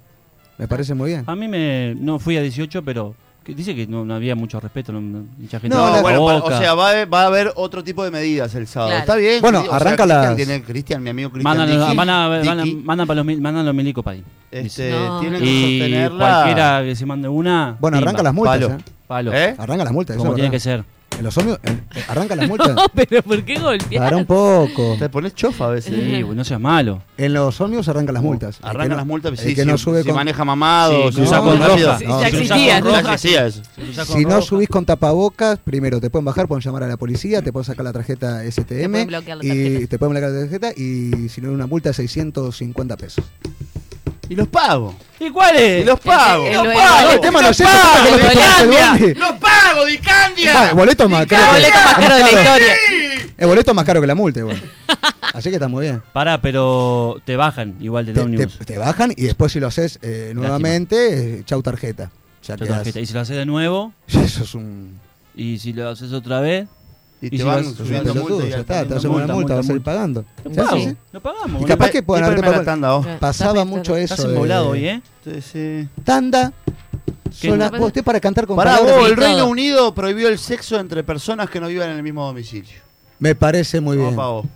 Me 0.59 0.69
parece 0.69 0.95
muy 0.95 1.11
bien. 1.11 1.25
A 1.27 1.35
mí 1.37 1.49
me. 1.49 1.95
No 1.99 2.19
fui 2.19 2.37
a 2.37 2.43
18, 2.43 2.83
pero. 2.85 3.15
que 3.45 3.55
dice 3.55 3.77
que 3.77 3.87
no, 3.87 4.05
no 4.05 4.13
había 4.17 4.35
mucho 4.35 4.59
respeto, 4.59 4.91
no- 4.93 5.01
no- 5.01 5.25
mucha 5.39 5.61
gente. 5.61 5.77
No, 5.77 5.89
la- 5.89 6.03
bueno, 6.03 6.27
para- 6.27 6.39
o 6.39 6.59
sea, 6.59 6.75
va 6.75 6.89
a, 6.89 6.91
haber, 6.91 7.15
va 7.15 7.23
a 7.23 7.27
haber 7.27 7.53
otro 7.55 7.85
tipo 7.85 8.03
de 8.03 8.11
medidas 8.11 8.53
el 8.57 8.67
sábado. 8.67 8.91
Claro. 8.91 9.01
Está 9.03 9.15
bien. 9.15 9.41
Bueno, 9.41 9.61
o 9.61 9.65
sea, 9.67 9.77
arranca 9.77 10.03
Cristian 10.03 10.09
las- 10.25 10.37
tiene- 10.37 10.63
Cristian, 10.65 11.03
mi 11.05 11.11
amigo 11.11 11.31
Cristian. 11.31 11.57
Mandan, 11.57 11.79
Dicky, 11.81 11.97
van 11.97 12.11
a, 12.11 12.27
van 12.29 12.49
a- 12.59 12.63
Dicky, 12.65 12.77
mandan 12.77 13.07
para 13.07 13.17
los, 13.19 13.25
mil- 13.27 13.41
mandan 13.41 13.65
los 13.65 13.73
milicos 13.75 14.03
para 14.03 14.17
ahí. 14.17 14.25
este, 14.51 14.91
No. 14.91 15.21
tienen 15.21 15.41
que 15.41 15.47
Y 15.47 15.79
sostenerla. 15.79 16.19
cualquiera 16.19 16.83
que 16.83 16.97
se 16.97 17.07
mande 17.07 17.29
una. 17.29 17.77
Bueno, 17.79 17.99
pimba, 17.99 18.11
arranca 18.11 18.23
las 18.25 18.35
multas. 18.35 18.59
palo. 18.59 18.75
¿eh? 18.75 18.79
Palo. 19.07 19.33
¿Eh? 19.33 19.55
Arranca 19.59 19.85
las 19.85 19.93
multas. 19.93 20.17
eso 20.17 20.23
Como 20.25 20.33
es 20.33 20.37
tiene 20.37 20.51
que 20.51 20.59
ser. 20.59 20.85
En 21.18 21.25
los 21.25 21.37
ómnibus, 21.38 21.58
en- 21.62 21.82
eh, 21.94 22.04
arranca 22.08 22.37
las 22.37 22.46
multas. 22.49 22.68
No, 22.76 22.85
pero 22.94 23.23
¿por 23.23 23.42
qué 23.44 23.58
golpear? 23.58 24.02
Para 24.04 24.16
un 24.18 24.26
poco. 24.26 24.96
Te 24.99 25.08
pones 25.08 25.35
chofa 25.35 25.66
a 25.66 25.70
veces. 25.70 25.94
Sí, 25.94 26.23
pues 26.25 26.37
no 26.37 26.44
seas 26.44 26.61
malo. 26.61 27.02
En 27.16 27.32
los 27.32 27.58
ómnios 27.61 27.88
arrancan 27.88 28.14
las 28.14 28.23
multas. 28.23 28.56
El 28.56 28.62
que 28.62 28.68
Arrancan 28.68 28.88
no- 28.90 28.96
las 28.96 29.06
multas. 29.06 29.32
el 29.32 29.38
Sí, 29.38 29.54
que 29.54 29.62
si, 29.62 29.66
no 29.68 29.78
sube 29.78 30.02
si 30.02 30.08
con- 30.08 30.16
maneja 30.16 30.44
mamado, 30.44 31.11
Sí, 31.11 31.16
que 31.16 31.23
usa 31.23 31.38
no, 31.38 31.44
con 31.44 31.58
no, 31.58 31.66
rápido. 31.68 31.92
no, 31.92 31.99
ya 31.99 31.99
si 31.99 32.06
usas 32.06 32.32
existía, 32.32 32.80
con 32.80 32.85
¿no? 32.90 32.96
Ya 32.96 33.00
roja, 33.02 33.14
existía 33.14 33.46
eso. 33.46 33.62
si 34.04 34.25
no 34.26 34.42
subís 34.42 34.68
con 34.68 34.85
tapabocas, 34.85 35.58
primero 35.61 36.00
te 36.00 36.11
pueden 36.11 36.25
bajar, 36.26 36.46
pueden 36.49 36.62
llamar 36.62 36.82
a 36.82 36.88
la 36.88 36.96
policía, 36.96 37.40
te 37.42 37.50
pueden 37.52 37.64
sacar 37.64 37.85
la 37.85 37.92
tarjeta 37.92 38.42
STM 38.44 38.90
pueden 38.90 39.06
bloquear 39.08 39.38
la 39.38 39.44
y 39.44 39.49
tarjeta. 39.49 39.87
te 39.88 39.99
pueden 39.99 40.11
bloquear 40.12 40.32
la 40.32 40.40
tarjeta 40.40 40.73
y 40.80 41.28
si 41.30 41.40
no 41.40 41.50
una 41.52 41.66
multa 41.66 41.90
de 41.90 41.94
650 41.94 42.96
pesos. 42.99 43.25
Y 44.28 44.35
los 44.35 44.49
pago. 44.49 44.95
¿Y 45.21 45.30
cuál 45.30 45.56
es? 45.56 45.83
Y 45.83 45.85
los 45.87 46.00
pago. 46.00 46.47
el- 46.47 46.52
Los 46.54 46.66
pago. 46.75 47.09
el- 47.09 47.14
el 47.14 47.21
tema 47.21 47.42
no 47.42 47.49
es 47.49 47.61
Los 47.61 47.68
pago, 47.71 48.16
Dicandia. 48.16 48.90
bondi. 48.92 49.14
¡Los 49.14 49.33
pago, 49.33 49.85
Dicandia! 49.87 50.52
Ah, 50.62 50.68
el 50.71 50.75
boleto 50.75 51.09
más 51.09 51.26
caro. 51.26 51.56
El 51.56 51.62
boleto 51.62 51.78
más 51.85 51.95
caro 51.95 52.14
de 52.14 52.21
la 52.23 52.28
historia. 52.30 52.75
El 53.38 53.47
boleto 53.49 53.71
es 53.71 53.75
más 53.75 53.85
caro 53.85 54.00
que 54.00 54.06
la 54.06 54.14
multa, 54.14 54.40
igual. 54.40 54.62
Así 55.35 55.49
que 55.50 55.56
está 55.56 55.68
muy 55.68 55.83
bien. 55.85 56.02
Pará, 56.12 56.40
pero 56.40 57.21
te 57.25 57.37
bajan 57.37 57.76
igual 57.80 58.06
del 58.06 58.18
ómnibus. 58.18 58.59
te- 58.59 58.64
te 58.64 58.78
bajan 58.78 59.12
y 59.16 59.23
después 59.23 59.52
si 59.52 59.61
lo 59.61 59.66
haces 59.66 59.99
eh, 60.02 60.33
nuevamente, 60.35 61.38
eh, 61.38 61.42
chau 61.45 61.62
tarjeta. 61.62 62.11
Ya 62.47 62.56
Tu 62.56 62.64
quedás- 62.64 62.78
tarjeta. 62.78 63.00
Y 63.00 63.06
si 63.06 63.12
lo 63.12 63.21
haces 63.21 63.37
de 63.37 63.47
nuevo, 63.47 63.92
Eso 64.09 64.45
es 64.45 64.54
un... 64.54 64.99
y 65.35 65.59
si 65.59 65.73
lo 65.73 65.88
haces 65.88 66.12
otra 66.12 66.40
vez, 66.40 66.68
Y 67.26 67.28
Y 67.28 67.30
te 67.30 67.37
si 67.38 67.42
van 67.42 67.64
vas- 67.64 67.75
subiendo 67.75 68.14
multa 68.14 68.47
y 68.47 68.50
ya 68.50 68.56
está, 68.59 68.85
te 68.87 68.95
hacen 68.95 69.11
no 69.11 69.16
una 69.16 69.35
multa, 69.35 69.54
vas 69.56 69.68
a 69.68 69.73
ir 69.73 69.83
pagando. 69.83 70.25
Sí, 70.45 70.50
sí, 70.73 70.85
sí. 70.90 70.97
Lo 71.12 71.21
pagamos. 71.21 71.62
Y 71.62 71.64
capaz 71.64 71.90
que 71.90 71.99
haberte 71.99 72.02
ponerme 72.06 72.37
la 72.40 72.47
pagado- 72.62 72.64
tanda, 73.02 73.18
Pasaba 73.18 73.64
mucho 73.64 73.97
eso. 73.97 74.14
Estás 74.14 74.26
de- 74.28 74.33
embolado 74.35 74.68
hoy, 74.71 74.87
¿eh? 74.87 75.02
Sí, 75.25 75.40
sí. 75.42 75.88
Tanda. 76.04 76.52
Sola, 77.33 77.68
vos 77.71 77.88
usted 77.88 78.02
para 78.04 78.21
cantar 78.21 78.47
con 78.47 78.56
Pará, 78.56 78.76
palabras. 78.78 78.97
vos, 78.99 79.11
el. 79.11 79.16
Reino 79.16 79.47
Unido 79.47 79.95
prohibió 79.95 80.28
el 80.28 80.38
sexo 80.38 80.78
entre 80.78 81.02
personas 81.04 81.50
que 81.50 81.61
no 81.61 81.66
vivan 81.68 81.90
en 81.90 81.97
el 81.97 82.02
mismo 82.02 82.25
domicilio. 82.26 82.78
Me 83.18 83.35
parece 83.35 83.80
muy 83.80 83.97
bien. 83.97 84.14
vos. 84.16 84.47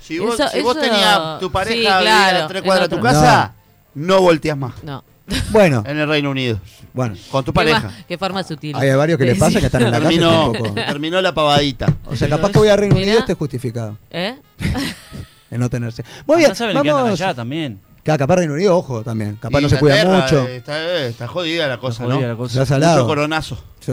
Si 0.00 0.18
vos, 0.18 0.34
Eso- 0.38 0.48
si 0.48 0.60
vos 0.62 0.76
eso- 0.76 0.86
tenías 0.88 1.38
tu 1.40 1.46
sí, 1.46 1.52
pareja 1.52 2.00
claro, 2.00 2.00
vivía 2.30 2.44
a 2.44 2.48
tres 2.48 2.62
cuadras 2.62 2.88
de 2.88 2.96
tu 2.96 3.02
casa, 3.02 3.52
no 3.94 4.20
volteas 4.20 4.56
más 4.56 4.72
No. 4.82 5.02
Bueno, 5.50 5.82
en 5.86 5.98
el 5.98 6.08
Reino 6.08 6.30
Unido. 6.30 6.60
bueno. 6.92 7.14
Con 7.30 7.44
tu 7.44 7.52
Qué, 7.52 7.56
pareja. 7.56 7.90
qué 8.06 8.16
forma 8.18 8.42
sutil. 8.44 8.76
Hay 8.76 8.90
varios 8.94 9.18
que 9.18 9.24
les 9.24 9.38
pasa 9.38 9.58
que 9.60 9.66
están 9.66 9.82
en 9.82 9.90
la. 9.90 9.98
Terminó, 10.00 10.52
tampoco. 10.52 10.74
terminó 10.74 11.20
la 11.20 11.34
pavadita. 11.34 11.86
O 12.06 12.14
sea, 12.16 12.28
capaz 12.28 12.50
que 12.52 12.58
voy 12.58 12.68
a 12.68 12.76
Reino. 12.76 12.94
Unido 12.96 13.18
esté 13.18 13.34
justificado 13.34 13.98
¿Eh? 14.10 14.36
en 15.50 15.60
no 15.60 15.68
tenerse. 15.70 16.04
Muy 16.26 16.38
bien, 16.38 16.52
que 16.52 16.64
andan 16.64 16.86
vamos. 16.86 17.20
allá 17.20 17.34
también. 17.34 17.80
Claro, 18.02 18.18
capaz 18.18 18.36
Reino 18.36 18.54
Unido, 18.54 18.76
ojo 18.76 19.02
también. 19.02 19.36
Capaz 19.36 19.60
no 19.60 19.68
se 19.68 19.78
cuida 19.78 20.04
mucho. 20.04 20.46
Está, 20.46 20.80
eh, 20.80 21.08
está 21.08 21.26
jodida 21.26 21.66
la 21.66 21.78
cosa, 21.78 22.04
Está 22.04 22.14
jodida 22.14 22.26
¿no? 22.28 22.32
la 22.32 22.36
cosa. 22.38 22.58
Mucho 22.60 22.66
salado. 22.66 23.06
coronazo. 23.06 23.58
Sí. 23.80 23.92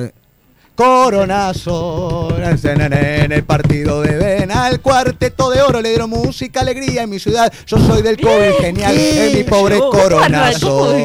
Coronazo, 0.76 2.36
en 2.36 3.32
el 3.32 3.44
partido 3.44 4.02
de 4.02 4.16
Vena, 4.18 4.70
el 4.70 4.80
cuarteto 4.80 5.52
de 5.52 5.62
oro 5.62 5.82
le 5.82 5.90
dieron 5.90 6.10
música, 6.10 6.62
alegría 6.62 7.04
en 7.04 7.12
mi 7.12 7.20
ciudad. 7.20 7.54
Yo 7.68 7.78
soy 7.78 8.02
del 8.02 8.18
COVID, 8.20 8.54
genial, 8.60 8.98
es 8.98 9.36
mi 9.36 9.44
pobre 9.44 9.78
coronazo. 9.78 10.96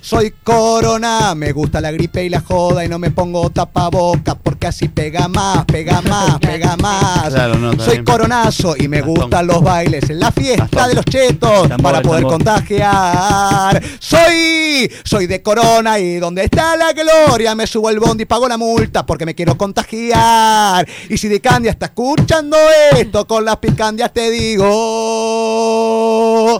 Soy 0.00 0.32
corona, 0.42 1.34
me 1.34 1.52
gusta 1.52 1.82
la 1.82 1.90
gripe 1.92 2.24
y 2.24 2.30
la 2.30 2.40
joda 2.40 2.84
y 2.84 2.88
no 2.88 2.98
me 2.98 3.10
pongo 3.10 3.50
tapabocas 3.50 4.36
porque 4.42 4.66
así 4.68 4.88
pega 4.88 5.28
más, 5.28 5.66
pega 5.66 6.00
más, 6.00 6.38
pega 6.40 6.76
más. 6.78 7.28
Claro, 7.28 7.56
no, 7.56 7.72
está 7.72 7.84
Soy 7.84 8.02
coronazo 8.04 8.74
y 8.78 8.88
me 8.88 9.02
gustan 9.02 9.46
los 9.46 9.62
bailes 9.62 10.08
en 10.08 10.18
la 10.18 10.32
fiesta 10.32 10.88
de 10.88 10.94
los 10.94 11.04
chetos 11.04 11.68
Tambor, 11.68 11.82
para 11.92 12.00
poder 12.02 12.22
tambor. 12.22 12.38
contagiar. 12.38 13.82
Soy, 13.98 14.90
soy 15.04 15.26
de 15.26 15.42
Corona 15.42 15.98
y 15.98 16.16
donde 16.16 16.44
está 16.44 16.76
la 16.76 16.92
gloria 16.92 17.54
me 17.54 17.66
subo 17.66 17.88
al 17.88 18.00
bondi 18.00 18.20
y 18.22 18.26
pago 18.30 18.46
la 18.46 18.56
multa 18.56 19.04
porque 19.04 19.26
me 19.26 19.34
quiero 19.34 19.58
contagiar. 19.58 20.86
Y 21.08 21.18
si 21.18 21.26
de 21.26 21.40
Candia 21.40 21.72
está 21.72 21.86
escuchando 21.86 22.56
esto 22.96 23.26
con 23.26 23.44
las 23.44 23.56
picandias 23.56 24.12
te 24.12 24.30
digo. 24.30 24.68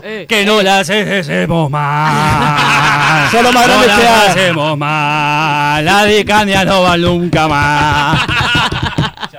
Eh. 0.03 0.25
Que 0.27 0.45
no 0.45 0.61
las 0.61 0.89
hacemos 0.89 1.71
más. 1.71 3.31
Solo 3.31 3.53
más 3.53 3.67
no 3.67 3.73
grande 3.73 3.87
las 3.87 3.99
que 4.01 4.07
haga. 4.07 4.31
hacemos 4.31 4.77
más. 4.77 5.81
La 5.85 6.03
dicandia 6.03 6.65
no 6.65 6.81
va 6.81 6.97
nunca 6.97 7.47
más. 7.47 8.19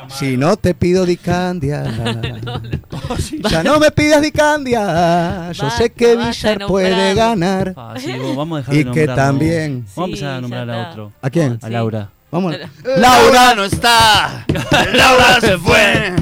Si 0.09 0.37
no 0.37 0.57
te 0.57 0.75
pido 0.75 1.07
dicandia, 1.07 1.85
ya 3.51 3.63
no 3.63 3.79
me 3.79 3.91
pidas 3.91 4.21
dicandia. 4.21 5.51
Yo 5.53 5.71
sé 5.71 5.91
que 5.91 6.09
de 6.09 6.27
Villar 6.27 6.67
puede 6.67 7.15
ganar. 7.15 7.73
Ah, 7.77 7.95
sí, 7.97 8.13
vos, 8.19 8.37
vamos 8.37 8.57
a 8.57 8.61
dejar 8.61 8.75
Y 8.75 8.85
de 8.85 8.91
que 8.91 9.07
también. 9.07 9.87
Vamos 9.97 9.99
a 9.99 10.05
empezar 10.05 10.31
a 10.31 10.41
nombrar 10.43 10.71
a 10.71 10.91
otro. 10.91 11.13
¿A 11.23 11.31
quién? 11.31 11.59
A 11.63 11.67
Sí. 11.67 11.73
Laura. 11.73 12.11
Vamos. 12.33 12.57
Laura 12.97 13.55
no 13.55 13.65
está. 13.65 14.45
Laura 14.93 15.41
se 15.41 15.59
fue. 15.59 16.13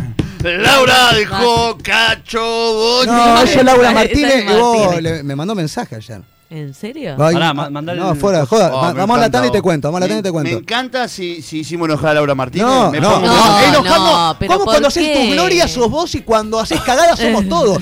Laura 0.42 1.12
dejó 1.14 1.78
cacho. 1.82 3.02
No, 3.06 3.42
es 3.42 3.64
Laura 3.64 3.92
Martínez 3.92 4.44
y 4.50 4.52
vos 4.58 5.00
le- 5.00 5.22
me 5.22 5.36
mandó 5.36 5.54
mensaje 5.54 5.96
ayer. 5.96 6.20
¿En 6.50 6.74
serio? 6.74 7.12
Ay, 7.16 7.34
Pará, 7.34 7.54
ma- 7.54 7.70
mandale 7.70 8.00
no, 8.00 8.10
el- 8.10 8.18
fuera, 8.18 8.44
joda. 8.44 8.74
Oh, 8.74 8.86
me 8.92 8.94
vamos 8.94 9.16
a 9.16 9.20
la 9.20 9.26
encanta, 9.26 9.30
tanda 9.38 9.46
y 9.46 9.52
te 9.52 9.58
vos. 9.58 9.62
cuento, 9.62 9.86
vamos 9.86 9.98
a 9.98 10.00
la 10.00 10.08
tanda 10.08 10.18
y 10.18 10.22
te 10.24 10.28
Me 10.30 10.32
cuento. 10.32 10.58
encanta 10.58 11.06
si, 11.06 11.42
si 11.42 11.60
hicimos 11.60 11.86
enojar 11.88 12.10
a 12.10 12.14
Laura 12.14 12.34
Martínez. 12.34 12.66
No, 12.66 12.90
me 12.90 13.00
no, 13.00 13.08
pongo- 13.08 13.26
no, 13.28 13.36
No, 13.36 13.60
enojando. 13.60 14.16
no, 14.32 14.36
pero 14.36 14.52
¿Cómo 14.54 14.64
¿por 14.64 14.72
cuando 14.74 14.88
haces 14.88 15.06
qué? 15.06 15.14
tus 15.14 15.32
glorias 15.34 15.70
sos 15.70 15.88
vos 15.88 16.12
y 16.16 16.22
cuando 16.22 16.58
haces 16.58 16.80
cagadas 16.80 17.20
somos 17.20 17.48
todos? 17.48 17.80